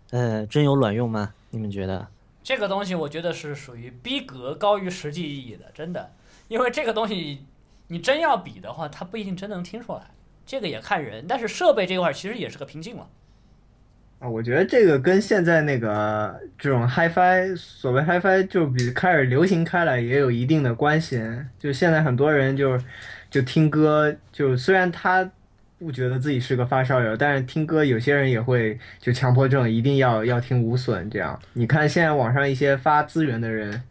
[0.10, 1.34] 呃，真有卵用吗？
[1.52, 2.08] 你们觉得？
[2.44, 6.12] 这个东西我觉得是属于逼格高于实际意义的，真的，
[6.48, 7.46] 因为这个东西
[7.88, 10.02] 你真要比的话，它不一定真能听出来，
[10.46, 11.26] 这个也看人。
[11.28, 13.08] 但是设备这块儿其实也是个瓶颈了。
[14.20, 21.22] 啊，我觉得这个跟现在那个这种 HiFi，所谓 HiFi 就比开始流行开来也有一定的关系。
[21.60, 22.80] 就现在很多人就
[23.30, 25.30] 就听歌，就虽然他
[25.80, 31.40] 不觉得自己是个发烧友，但是听歌有些人也会就强迫症，一定要要听无损这样。
[31.54, 33.84] 你看现在网上一些发资源的人，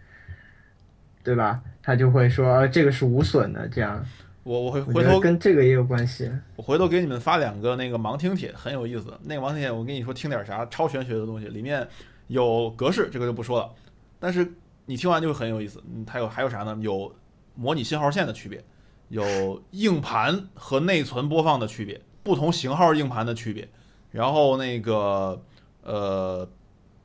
[1.23, 1.63] 对吧？
[1.83, 4.05] 他就会说、啊、这个是无损的，这样。
[4.43, 6.31] 我我会回头跟这个也有关系。
[6.57, 9.13] 我回头给你们发两个那个盲听帖，很有意思。
[9.23, 11.87] 那个盲听帖，我跟你说听点啥超玄学的东西，里面
[12.27, 13.71] 有格式，这个就不说了。
[14.19, 14.47] 但是
[14.85, 15.83] 你听完就会很有意思。
[15.93, 16.77] 嗯，还有还有啥呢？
[16.81, 17.15] 有
[17.55, 18.63] 模拟信号线的区别，
[19.09, 23.69] 有硬盘和内存播放的区别，不同型号硬盘的区别，
[24.11, 25.43] 然后那个
[25.83, 26.49] 呃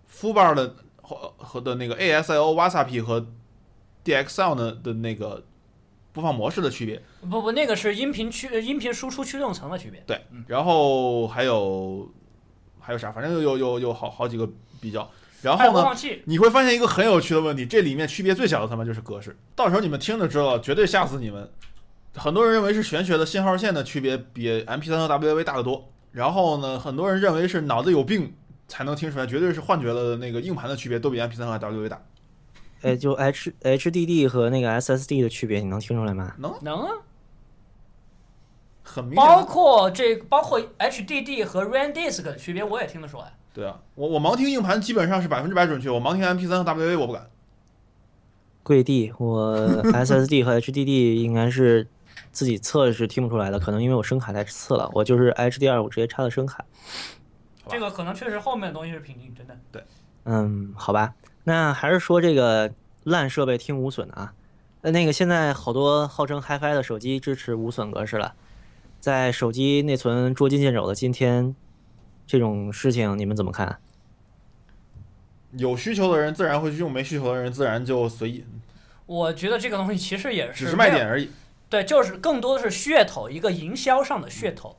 [0.08, 3.28] f u b a r 的和和的那个 ASIO Wasapi 和
[4.04, 5.43] DXL 呢的那个
[6.12, 7.02] 播放模式的区别。
[7.22, 10.04] 不不，那个是音频驱呃音频输出驱动层的区别。
[10.08, 12.12] 对，然后还有
[12.80, 13.12] 还有啥？
[13.12, 14.49] 反正有有有有好好几个
[14.80, 15.08] 比较。
[15.43, 15.95] 然后呢，
[16.26, 19.36] 你会发现一个很有趣的问题，这里面区别最小的他妈就是格式。
[19.56, 21.52] 到时候你们听着知道了，绝对吓死你们。
[22.16, 25.89] 很多人认为是玄学的信号线的区别比 MP3 和 WAV 大得多。
[26.12, 28.34] 然后呢，很多人认为是脑子有病
[28.68, 32.01] 才能听出来，绝对是幻觉了的那个硬盘的区别都比 MP3 和 WAV 大。
[32.82, 36.34] 哎，就 H HDD 和那个 SSD 的区别，你能听出来吗？
[36.39, 36.91] 能能啊，
[38.84, 39.45] 很明显包。
[39.45, 43.34] 括这包括 HDD 和 RAM disk 的区别，我也听得出来。
[43.53, 47.30] 对啊，我我盲听硬盘基本上是百分之百准确，我盲听 MP3 和 WAV 我不敢。
[48.64, 51.88] 跪地，我 SSD 和 HDD 应该是
[52.32, 56.63] 自己测是听不出来的，可能因为我声卡太次了，我就是 HDR 我直接插的声卡。
[57.69, 59.57] 这个可能确实后面的东西是瓶颈，真的。
[59.71, 59.84] 对
[60.23, 61.13] 嗯，好吧，
[61.43, 62.73] 那还是说这个
[63.03, 64.34] 烂设备听无损的啊。
[64.82, 68.34] 呃，那个现在好多号称 HiFi 的手机支持无损格式了，
[68.99, 71.55] 在手机内存捉襟见肘的今天，
[72.25, 73.79] 这种事情你们怎么看？
[75.51, 78.45] 有需求的人自然会去用，没需求的人自然就随意，
[79.05, 81.29] 我觉得这个东西其实也是只是卖点而已。
[81.72, 84.76] 对，就是更多的是噱头，一个营销上的噱头。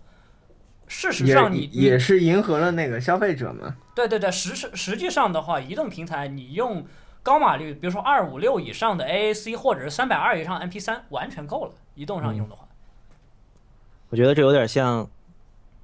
[0.86, 3.74] 事实上你，你也是迎合了那个消费者嘛。
[3.94, 6.84] 对对对，实实实际上的话，移动平台你用
[7.22, 11.72] 高码率，比如说二五六以上的 AAC 或者是三百二以上 MP 三完全够了。
[11.94, 12.68] 移动上用的话，
[14.10, 15.08] 我觉得这有点像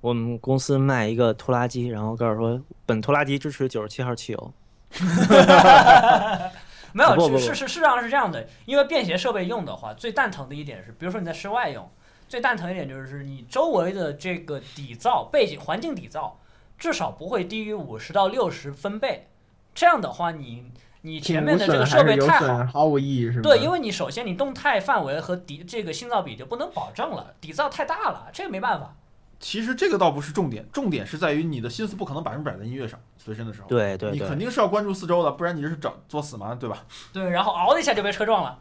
[0.03, 4.53] 我们公司卖一个拖拉机，然后告诉说本拖拉机支持九十七号汽油。
[6.93, 11.91] 没有，不不不是是是事实上是这样的，因为便携设备用的话，最蛋疼的一点是，比如说你在室外用，
[12.29, 16.33] 最蛋疼一点就是你周围的这个底噪背景环境底噪
[16.79, 19.29] 至少不会低于五十到六十分贝，
[19.75, 20.71] 这样的话你
[21.03, 23.43] 你前面的这个设备太好，毫无意义是吧？
[23.43, 28.95] 对，因为你首先你动态范围和底这个信噪比就不能保证了，底噪太大了，这个没办法。
[29.41, 36.85] 其实这个倒不是重点，重点是在于你的心思不可能百分之百在音乐上，随身的时候，对对对你肯，定是要关注四周的，不然你这是找作死嘛，对吧？
[37.13, 38.59] 对，然后嗷的一下就被车撞了。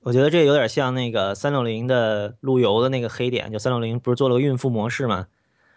[0.00, 5.28] 我觉得这有点像那个三六零的路由的那个黑点，就三六零不是做了个孕妇模式嘛，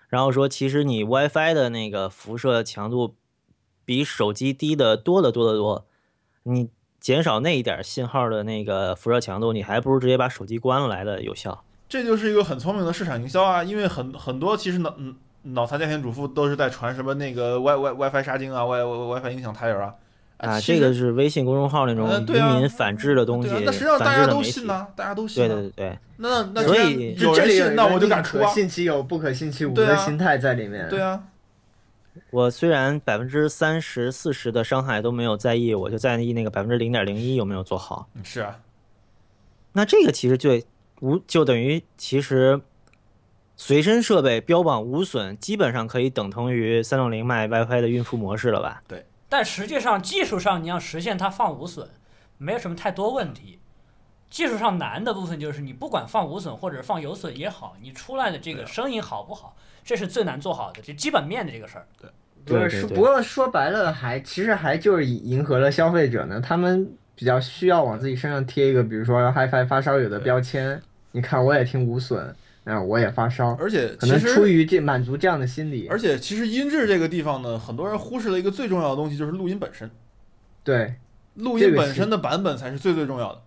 [0.10, 3.16] 然后说其实你 WiFi 的那个辐射强度
[3.86, 5.88] 比手机低的多得多得多，
[6.44, 6.70] 你
[7.00, 11.64] 减少那一点信号的那个辐射强度，你还不如直接把手机关了来的有效。
[11.90, 19.96] 这就是一个很聪明的市场营销啊，因为很很多其实脑嗯脑残家庭主妇都是在传什么那个 Wi Wi WiFi 杀精啊，Wi Wi WiFi 影响胎儿啊，
[20.38, 24.44] 啊，这个是微信公众号那种呃对啊愚民反制的东西，那实际上大家都。
[24.44, 25.60] 信呐、大家都信、对啊。
[25.60, 28.48] 对对对，那那所以有人信，那我就敢出啊。
[28.48, 30.90] 信其有，不可信其无的心态在里面。
[30.90, 31.24] 对啊，
[32.32, 38.10] 我虽然百分之三十四十的伤害都没有在意，我就在意那个百分之零点零一有没有做好。
[38.16, 38.60] 嗯是啊，
[39.72, 40.60] 那这个其实就
[41.02, 42.62] 无就等于其实
[43.56, 48.82] 随身设备标榜无损，基本上可以等同于三六零卖 WiFi 的孕妇模式了吧？
[48.88, 51.90] 对但实际上技术上你要实现它放无损，
[52.38, 53.60] 没有什么太多问题。
[54.30, 61.88] 技术上难的部分就是你不管放无损或者放有损也好，你出来的这个声音好不好，这是最难做好的，就基本面的这个事儿。
[62.00, 62.10] 对
[62.46, 70.82] 对是不过说白了还其实还就是迎合了消费者呢，他们比较需要往自己身上贴一个，比如说 HiFi 发烧友的标签。
[71.12, 75.88] 你看我也听无损，啊，我也发烧，而且可能其实出于这满足这样的心理。
[75.88, 79.90] 而且其实音质这个地方呢，很多人忽视了一个最重要的东西，就是录音本身。
[80.64, 80.96] 对，
[81.36, 83.42] 录音本身的版本才是最最重要的。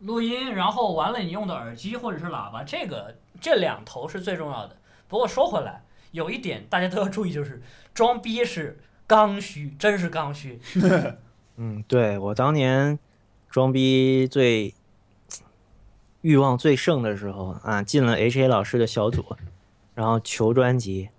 [0.00, 4.76] 录音，然后完了你用的耳机或者是喇叭，这个这两头是最重要的。
[5.08, 5.82] 不过说回来，
[6.12, 7.62] 有一点大家都要注意，就是
[7.94, 10.60] 装逼是刚需，真是刚需。
[11.56, 12.98] 嗯，对我当年
[13.48, 14.74] 装逼最
[16.24, 19.22] 欲望最盛的时候啊，进了 H A 老师的小组，
[19.94, 21.10] 然后求专辑。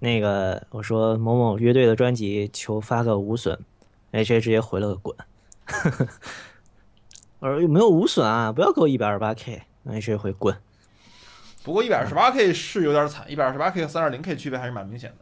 [0.00, 3.56] 那个我说某某乐队的专辑求发个无损
[4.10, 5.16] ，H A 直接回了个滚。
[7.38, 8.50] 我说有没有无损啊？
[8.50, 10.56] 不要给我一百二十八 K，H A 回滚。
[11.62, 15.16] 不过一百二十八 K 是有点惨，一百二十八 K 和三二零 K 区别还是蛮明显的。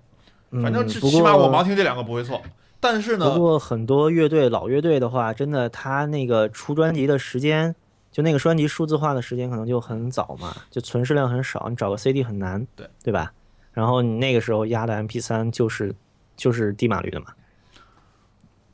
[0.53, 2.41] 嗯，反正最起码我盲听这两个不会错。
[2.81, 7.75] 但是呢不，过很多乐队老乐队的话，真的他那个出专辑的时间，
[8.15, 13.33] 就那个专辑数字化的时间可能就很早嘛，就存世量很少，你找个 CD 很难，对对吧？
[13.73, 15.93] 然后你那个时候压的 MP 3就是
[16.37, 17.27] 就是低码率的嘛，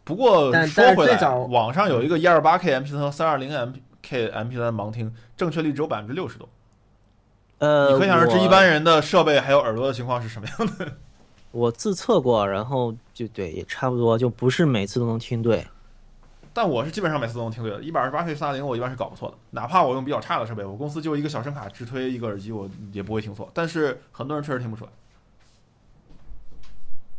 [0.05, 1.19] 不过但说回来，
[1.49, 3.73] 网上有一个一二八 K MP 3和三二零 M
[4.03, 6.47] K MP 3盲听，正确率只有百分之六十多。
[7.61, 10.93] 呃，你可想而知，一般人的设备还有耳朵的情况是什么样的。
[11.51, 15.67] 我自测过，然后就对，也差不多，就不是每次都能听对。
[16.53, 17.83] 但我是基本上每次都能听对的。
[17.83, 23.51] 一百二十八 K 三二零我一般是搞不错的，哪怕我用比较差的设备，我公司就一个小声卡直推一个耳机，我也不会听错。
[23.55, 24.91] 但是很多人确实听不出来。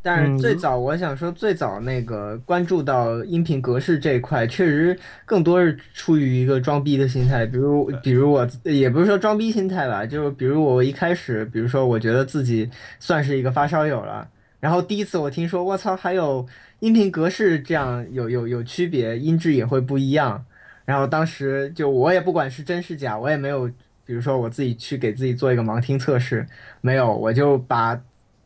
[0.03, 7.45] 但是最嗯早我想说，最早那个关注到音频格式这一块，确实更多是出于一个装逼的心态。
[7.45, 12.67] 比如，比如我也不是说装逼心态吧，就是比如我一开始，比如说我觉得自己
[12.99, 14.27] 算是一个发烧友了，
[14.59, 16.47] 然后第一次我听说，我操，还有
[16.81, 20.43] 音频格式这样有有有区别，音质也会不一样。
[20.83, 23.67] 然后当时就我也不管是真是假，我也没有，
[24.03, 26.45] 比如说我自己去给自己做一个盲听测试，
[26.81, 28.01] 没有，我就把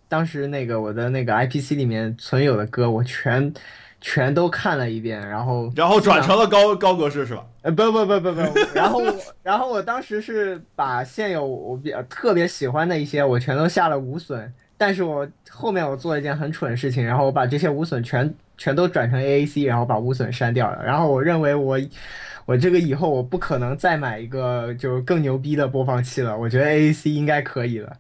[0.10, 3.54] 当时那个我的那个 IPC 里面存有的歌，我全
[4.02, 7.46] 全都看了一遍，然后然后转成了高高格式是吧？
[7.62, 8.42] 呃不不不不不，
[8.76, 9.02] 然后
[9.42, 21.80] 然后我当时是把现有我比较特别喜欢的一些我全都下了无损，但是我后面我做了一件很蠢的事情，然后我把这些无损全全都转成 AAC，然后把无损删掉了，然后我认为我。
[22.48, 27.92] 我这个以后我不可能再买一个就是更牛逼的播放器了，我觉得 AAC 应该可以了。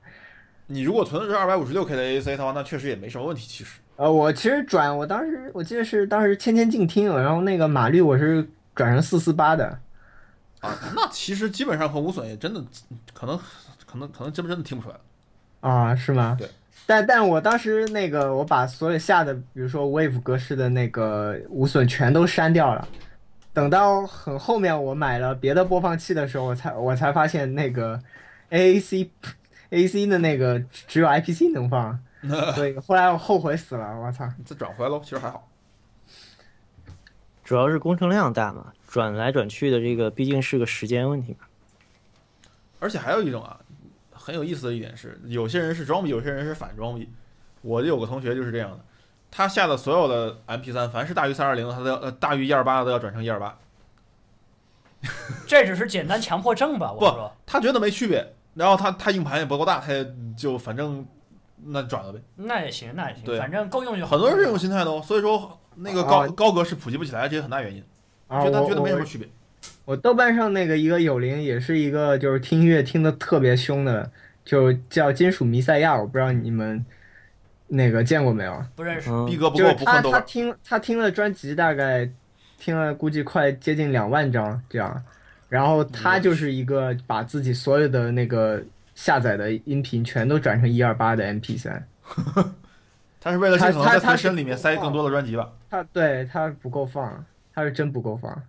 [0.67, 3.47] 你如果存的是二百五十六 K 的 AAC 的话，那确实也没什么问题。
[3.47, 9.65] 其实呃，我其实转，我当时我记得是当时千千静听，然后那个码率我是转成四四八的。
[10.59, 12.63] 啊，那其实基本上和无损也真的
[13.15, 13.36] 可能
[13.88, 15.01] 可能可能真真的听不出来了。
[15.61, 16.38] 啊，是吗？
[16.38, 16.47] 对。
[16.86, 22.88] 但但我当时那个，我把所有下的，比如说 Wave 格式的那个无损全都删掉了。
[23.53, 27.99] 等到很后面我买了别的播放器的时候，我才我才发现那个
[28.51, 29.09] AAC
[29.71, 31.99] AAC 的那个只有 IPC 能放，
[32.53, 34.27] 所以后来我后悔死了，我操！
[34.38, 35.49] 你再转回来喽，其实还好。
[37.43, 41.45] 主要是工程量大嘛，转来转去的这个毕竟是个时间问题嘛。
[42.79, 43.57] 而且还有一种啊，
[44.26, 47.07] 很有意思的一点是，有些人是装逼，有些人是反装逼。
[47.61, 48.80] 我就有个同学就是这样的，
[49.30, 53.55] 他下的所有的 MP 三凡是大于三二零的，他都要呃大于一二八的都要转成一二八。
[55.45, 56.91] 这只是简单强迫症吧？
[56.91, 60.03] 我不说，他觉得没区别，然后他他硬盘也不够大，他也
[60.36, 61.05] 就反正
[61.65, 62.19] 那转了呗。
[62.36, 64.11] 那也行，那也行，对反正够用就好。
[64.13, 67.84] 很多人是这种心态的哦，所以说那个高、啊高格是普及不起来，这也很大原因，
[68.28, 69.30] 啊，我觉得他觉得没什我么区别。
[69.86, 74.11] 我豆瓣上那个一个友邻也是一个就是听音乐听的特别凶的，
[74.43, 76.83] 就叫金属弥赛亚，我不知道你们
[77.67, 78.65] 那个见过没有？
[78.75, 79.09] 不认识。
[79.09, 80.19] 嗯逼，格不就是他够不混豆瓣。
[80.19, 82.09] 他听他听了专辑大概
[82.57, 85.03] 听了估计快接近两万张这样，
[85.49, 88.63] 然后他就是一个把自己所有的那个
[88.95, 91.88] 下载的音频全都转成一二八的 MP 三，
[93.21, 95.51] 他是为了尽可能在他他身里面塞更多的专辑吧。
[95.69, 97.23] 他对他不够放，
[97.53, 98.41] 他是真不够放。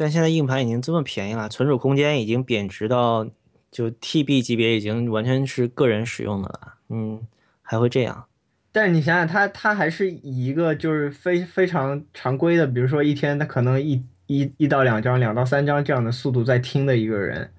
[0.00, 3.28] 但现在硬盘已经这么便宜了，存储空间已经贬值到
[3.68, 6.74] 就 TB 级别，已经完全是个人使用的了。
[6.90, 7.20] 嗯，
[7.62, 8.24] 还会这样？
[8.70, 17.50] 但是你想想，他他还是以一个就是非非常常规的，比如说一天他可能一一一到两张、两到三张这样的速度在听的一个人，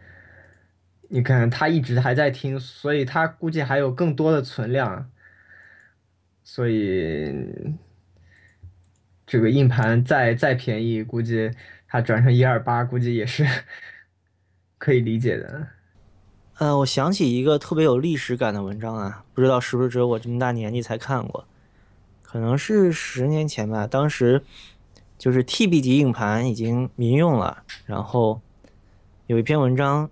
[1.09, 5.11] 你看他一直还在听，所以他估计还有更多的存量，
[6.41, 7.35] 所以
[9.27, 11.51] 这个硬盘再再便宜，估计
[11.89, 13.45] 他转成一二八，估计也是
[14.77, 15.67] 可以理解的。
[16.59, 21.47] 呃，我想起一个特别有历史感的文章啊，不知道是不是只有我这么大年纪才看过，
[22.21, 23.87] 可能是十年前吧。
[23.87, 24.43] 当时
[25.17, 28.41] 就是 TB 级硬盘已经民用了，然后
[29.27, 30.09] 有一篇文章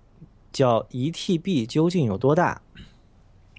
[0.52, 2.62] 叫“一 TB 究竟有多大”，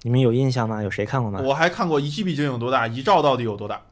[0.02, 0.82] 你们有印象吗？
[0.82, 1.40] 有谁看过吗？
[1.44, 3.82] 我还看过一 TB 究竟有多大，一兆到底有多大？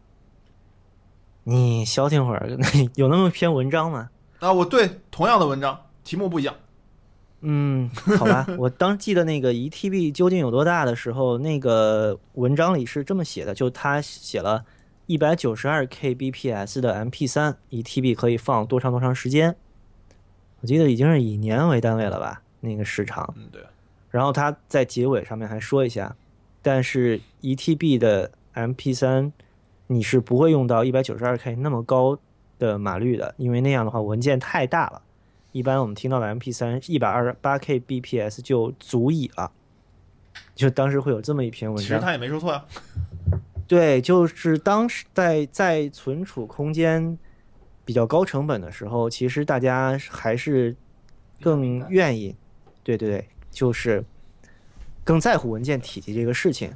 [1.45, 2.59] 你消停会儿，
[2.97, 4.11] 有那么篇文章吗？
[4.39, 6.55] 啊，我对同样的文章，题目不一样。
[7.41, 14.65] 嗯，好吧，我当记得那个一 TB 究竟有多大的时候，那个文章里是这么写的，就他写了
[15.07, 19.55] 一百九十二 kbps 的 MP 三，一 TB 可以放多长多长时间？
[20.61, 23.33] 我记得已经是以年为单位了吧，那个时长。
[23.37, 23.63] 嗯，对。
[24.11, 26.17] 然后他在结尾上面还说一下，
[26.63, 29.31] 但是一 TB 的 MP 三
[29.89, 32.19] 你是不会用到一百九十二 K 那么高
[32.59, 35.03] 的码率的，因为那样的话文件太大了。
[35.53, 39.51] 一般我们听到的 MP 三一百二十八 kbps 就足以了。
[40.55, 42.65] 就当时会有这么一篇文章，其实他也没说错呀。
[43.67, 47.19] 对，就是当时在在存储空间
[47.85, 50.77] 比较高成本的时候，其实大家还是
[51.41, 52.37] 更愿意，
[52.83, 54.05] 对对对，就是
[55.05, 56.71] 更在乎文件体积这个事情。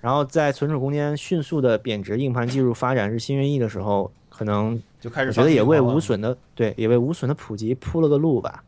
[0.00, 8.62] 然后在存储空间迅速的贬值、硬盘技术发展日新月异的时候，可能就开始我觉得也为无损的对，也为无损的普及铺了个路吧。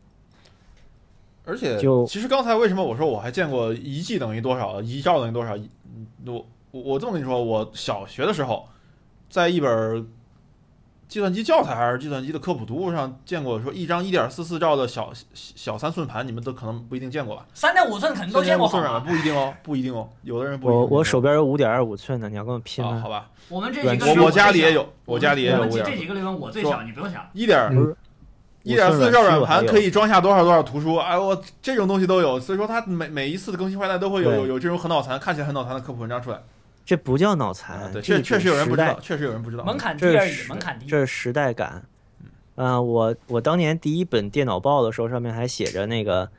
[1.45, 5.55] 而且就其实刚才为什么我说我还见过一 G 等于多少，一兆等于多少？
[6.25, 8.67] 我我这么跟你说，我小学的时候，
[9.29, 10.07] 在一本
[11.13, 17.45] 计算机教材还是计算机的科普读物上见过，说一张一点四四兆的小小三寸盘，你们都可能不一定见过吧？
[17.53, 18.67] 三点五寸肯定都见过？
[18.67, 23.01] 不一定哦，不一定哦，有的人不一定我我手边有五点二五寸的，你要跟我拼过啊，吗？
[23.03, 27.23] 好吧，我们这软几个我我家里也有，有，我家里也有我们这几个里面我最说小，你不用想。
[27.33, 27.95] 一点不是
[28.63, 29.91] 一点四兆软盘可以。
[29.91, 30.95] 装下多少多少图书？
[30.95, 36.41] 哎，我这种东西都有，所以说它每每一次的更新换代都会有有有这种很脑残，看起来很脑残的科普文章出来。
[36.85, 39.63] 这不叫脑啊残，对，这确确实有人不知道，确实有人不知道。
[39.63, 40.85] 门槛低而已，这是门槛低。
[40.85, 41.85] 这是时代感。
[42.55, 46.29] 嗯、我我当年第一本电脑报的时候，上面还写着那个，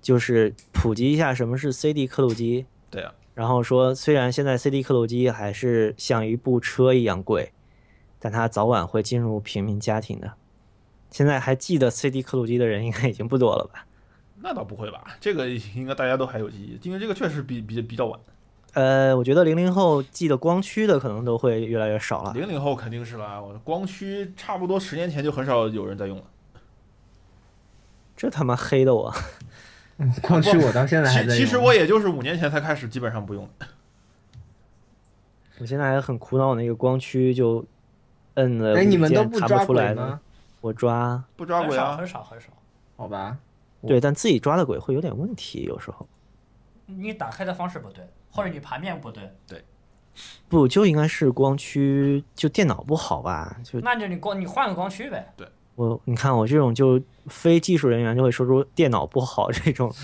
[0.00, 2.66] 就是普及一下什么是 CD 刻录机。
[2.90, 7.50] 对啊，然后说，虽然现在 CD 刻录机还是像一部车一样贵，
[8.20, 10.34] 但它早晚会进入平民家庭的。
[11.10, 13.86] 现在还记得 CD 刻录机的人应该已经不多了吧？
[14.36, 15.16] 那倒不会吧？
[15.20, 18.20] 这个应该大家都还有记忆，因为这个确实比比比较晚。
[18.72, 22.32] 呃，我觉得零零后记得光驱的可能都会越来越少了。
[22.32, 26.24] 零零后肯定是啦，我光驱差不多十年前就很少有人在用了。
[28.16, 29.12] 这他妈黑的我！
[30.22, 31.36] 光驱我到现在还其在。
[31.36, 33.66] 其实我也就是五年前才开始基本上不用的。
[35.60, 37.64] 我现在还很苦恼，那个光驱就
[38.34, 40.20] 摁了哎，你们都不抓不出来吗？？
[40.60, 42.46] 我抓，不抓鬼啊很，少很少。
[42.96, 43.36] 好吧，
[43.86, 46.08] 对，但自己抓的鬼会有点问题，有时候
[46.86, 49.62] 你打开的方式不对，或者你盘面不对，对
[50.48, 53.56] 不就应该是光驱，就电脑不好吧？
[53.62, 55.32] 就那就你光你换个光驱呗。
[55.36, 59.94] 对我你看我这种就非技术人员就会说出电脑不好这种，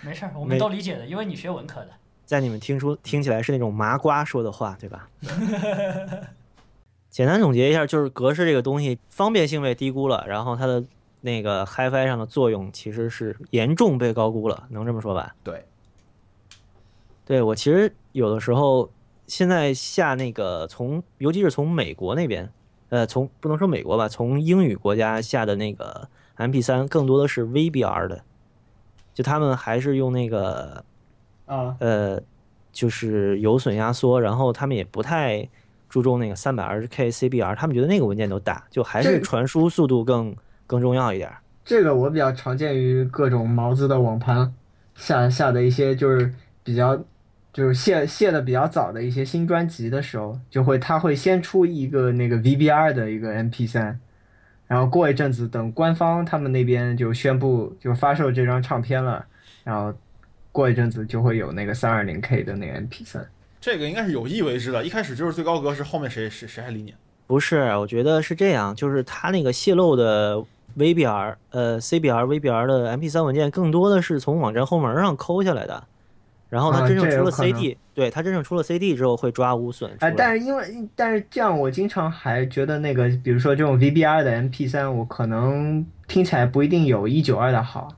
[0.00, 1.88] 没事儿， 我们都理解的，因为你学文科的。
[2.24, 5.08] 在你们听出听起来是那种麻瓜说的话，对吧？
[7.10, 10.82] 简单总结一下，就是格式这个东西方便性被低估了，然后它的
[11.20, 15.36] 那个 HiFi 上的作用其实是严重被高估了，能这么说吧？
[15.44, 15.64] 对，
[17.24, 18.90] 对我其实有的时候
[19.26, 22.50] 现在下那个从，尤其是从美国那边，
[22.90, 28.22] 呃，从不能说美国吧，从英语国家下的那个 MP 三更多的是 VBR 的，
[29.14, 30.84] 就他们还是用那个
[31.46, 32.20] 啊，呃，
[32.72, 35.48] 就是有损压缩，然后他们也不太
[35.88, 41.38] 注重那个三百二十 K CBR，他们觉得那个文件都大，就还是传输速度更更重要一点儿。
[41.64, 44.52] 这个我比较常见于各种毛子的网盘
[44.94, 47.02] 下下的一些就是比较
[47.54, 53.96] 就是卸卸的比较早的一些新专辑的时候，就会它会先出一个那个 VBR 的一个 MP 3
[54.66, 59.24] 然后过一阵子等官方他们那边就宣布就发售这张唱片了，
[59.62, 59.94] 然后
[60.50, 63.24] 过一阵子就会有那个 320K 的那个 MP 3
[63.60, 66.92] 这个应该是有意为之的，一开始就是最高格式，后面谁谁谁还理你？
[67.26, 70.42] 不是，我觉得是这样，就是它那个泄露的
[70.76, 75.84] VBR、呃 CBR、VBR 的 MP3 文件，更多的是从网站后门上抠下来的。
[76.54, 80.14] 然后它啊真正出了 CD，、对它真正出了 CD 之后会抓无损出哎，来。
[80.16, 87.88] 但是因为但是这样，我经常还觉得那个，比如说这种 VBR 的 MP 3我可能听起来不一定有一九二的好。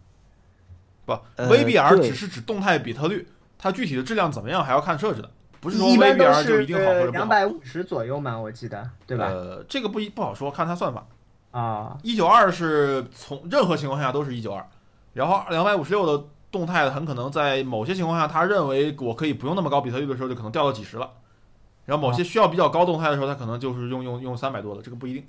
[1.04, 3.28] 不呃，VBR 只是指动态比特率，
[3.59, 5.30] 它具体的质量怎么样还要看设置的，
[5.61, 7.28] 不是说 VBR 就是一定好或者不两。
[7.28, 9.26] 百五十左右嘛，我记得，对吧？
[9.26, 11.07] 呃，这个不一不好说，看它算法。
[11.50, 14.66] 啊，一九二是从任何情况下都是一九二，
[15.12, 16.24] 然后两百五十六的
[16.57, 21.11] 动态的很可能在某些情况下，他认为我可以不用那么高比特率的时候，就可能掉到几十了。
[21.84, 25.24] 然后某些需要比较高动态的时候，他可能就是用用用三百多的，这个不一定。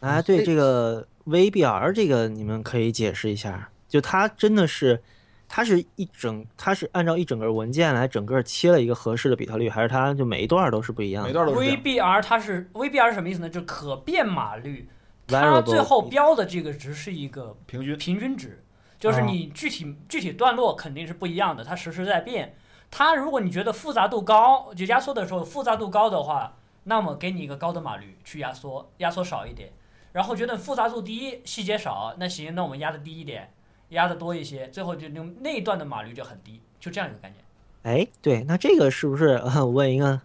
[0.00, 5.02] 啊，对这个 VBR 这个你们可以解释一下，就它真的是，
[5.48, 11.28] 它是一整，它是按照一整个文件来整个切了一个合适的比特率，还是它就每一段都是不一样的？
[11.28, 11.68] 每段都是。
[11.68, 13.50] VBR 它是 VBR 是什么意思呢？
[13.50, 14.88] 就是可变码率，
[15.26, 18.62] 它最后标的这个值是一个平均平均值，
[18.98, 22.56] 就是你具体具体段落肯定是不一样的，它实时在变。
[22.90, 29.70] 它如果你觉得复杂度高，就压缩的时候复杂度高的话，那么给你一个高的码率去压缩，压缩少一点。
[30.12, 33.52] 然后觉得复杂度低，细节少，那行，那我们压的低一点，
[33.90, 37.44] 压的多一些，最后就用那一段的码率就很低，就这样一个概念。
[37.82, 39.34] 哎，对，那这个是不是？
[39.36, 40.20] 呃、我问一个，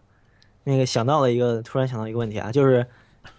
[0.63, 2.87] 那个想到了一个，突然想到一个问题啊，就是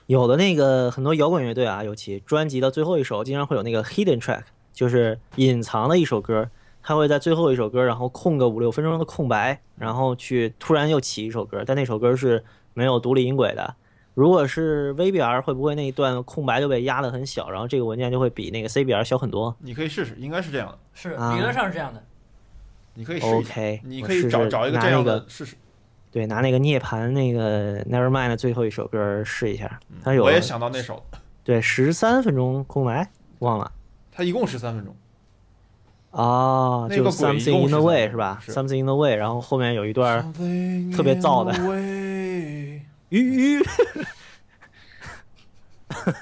[0.07, 4.43] 有的那个很多摇滚乐队啊，尤其专辑的最后一首，经常会有那个 hidden track，
[4.75, 6.51] 就是隐藏的一首歌，
[6.83, 12.45] 它会在最后一首歌，然后空个五六分钟的空白，然后去突然又起一首歌，但那首歌是
[12.75, 13.75] 没有独立音轨的。
[14.13, 20.79] 如果是 VBR，会不会那一段空白就被压得很小，然后这个文件就会比那个 CBR 小很多你可以试试，应该是这样的。
[20.93, 22.03] 是啊理论上是这样的。
[22.95, 25.57] 你可以试一下，？OK，你可以找找一个这样拿那个的试试。
[26.13, 31.05] 对，拿那个涅槃那个 Nevermind 的最后一首歌试一下，它有我也想到那首，
[31.43, 33.11] 对十三分钟空白，
[33.41, 33.73] 忘了
[34.15, 34.95] 它一共十三分钟。
[36.11, 40.33] 啊，就 Something in the way 是吧是？Something in the way，然后后面有一段
[40.93, 41.53] 特别燥的
[43.09, 43.63] 鱼鱼，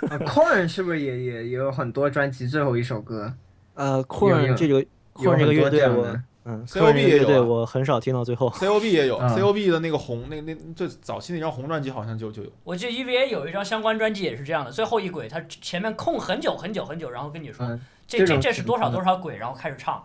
[0.08, 3.34] 呃 Corn 是不是也也也有很多专辑最后一首歌？
[3.74, 4.82] 呃有，Corn 这个
[5.12, 8.50] Corn 这个乐队我嗯个乐队也有啊我很少听到最后。
[8.50, 12.50] COB 也有啊，COB 的那个红那那最早期那张红专辑好像就就有。
[12.64, 20.04] 我记得 EVA 有一张相关专辑也是这样的，最后一轨它前面空很久很久很久，然后跟你说、嗯，这这这这是多少多少轨，然后开始唱，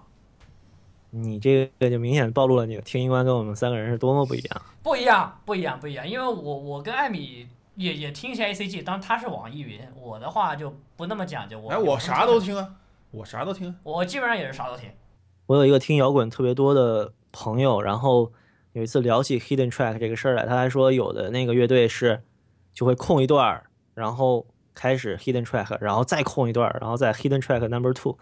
[1.09, 4.61] 你这个就明显暴露了你的听音观跟我们三个人是多么不一样。
[4.83, 12.75] 不一样不一样不一样，因为我我跟艾米也也听一些 ACG，当然他是网易云，我的话就不那么讲究，我哎，我啥都，听啊，
[13.09, 13.75] 我啥都听啊。
[13.81, 14.87] 我基本上也是啥都听。
[15.47, 18.31] 我有一个听摇滚特别多的朋友，然后
[18.73, 22.21] 有一次聊起 hidden track 这个事儿来，他还说有的那个乐队是
[22.73, 28.17] 就会空一段儿，然后开始 hidden track，然后再空一段儿，然后再 hidden track number two，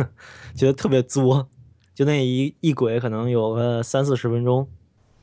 [0.54, 1.48] 觉得特别作，
[1.94, 4.68] 就那一一轨可能有个三四十分钟。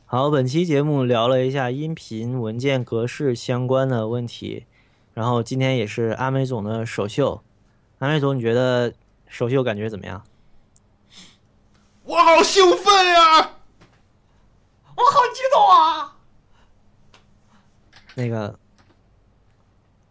[0.06, 4.66] 好，本期节目聊了一下音频文件格式相关的问题，
[5.14, 7.44] 然后今天也是阿美总的首秀，
[8.00, 8.94] 阿美总你觉得
[9.28, 10.24] 首秀感觉怎么样？
[12.06, 13.40] 我好兴奋呀！
[14.96, 16.18] 我好激动啊！
[18.16, 18.60] 那个，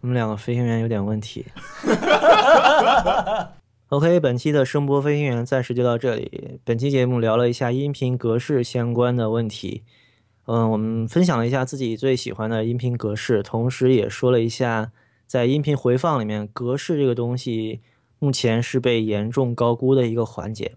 [0.00, 1.44] 我们两个飞行员有点问题。
[3.88, 6.58] OK，本期的声波飞行员暂时就到这里。
[6.64, 9.82] 本期节目聊了一下音频格式相关的问题，
[10.46, 14.92] 嗯，我们分享了一下自己最喜欢的音频格式，同时也说了一下
[15.26, 17.82] 在音频回放里面格式这个东西
[18.18, 20.76] 目前是被严重高估的一个环节。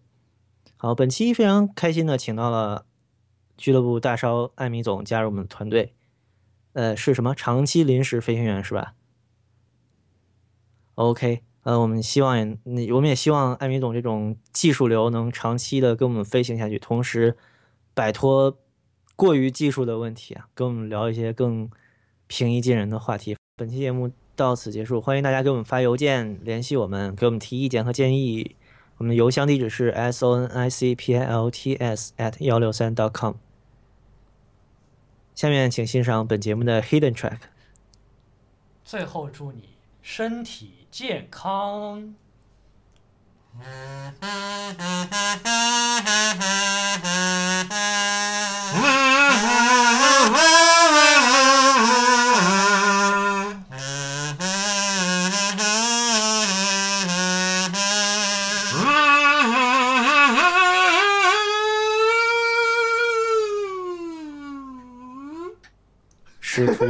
[0.77, 2.85] 好，本期非常开心的请到了
[3.57, 5.93] 俱乐部大烧艾米总加入我们的团队。
[6.73, 8.93] 呃，是什么长期临时飞行员是吧
[10.95, 17.37] ？OK，呃，我们希望也，我们也希望艾米总这种技术流能长期的跟我们飞行下去，同时
[17.93, 18.57] 摆脱
[19.15, 21.69] 过于技术的问题啊，跟我们聊一些更
[22.27, 23.37] 平易近人的话题。
[23.55, 28.57] 本期节目到此结束，欢迎大家给我们发邮件联系我们，给我们提意见和建议。
[28.97, 33.35] 我们的邮箱地址是 s o n i c p i l t s at 幺六三 dot com。
[35.35, 37.39] 下面请欣赏本节目的 Hidden Track。
[38.85, 39.69] 最后祝你
[40.01, 42.15] 身体健康。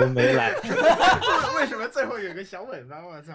[0.08, 0.54] 没来。
[1.56, 3.06] 为什么最后有个小尾巴？
[3.06, 3.34] 我操！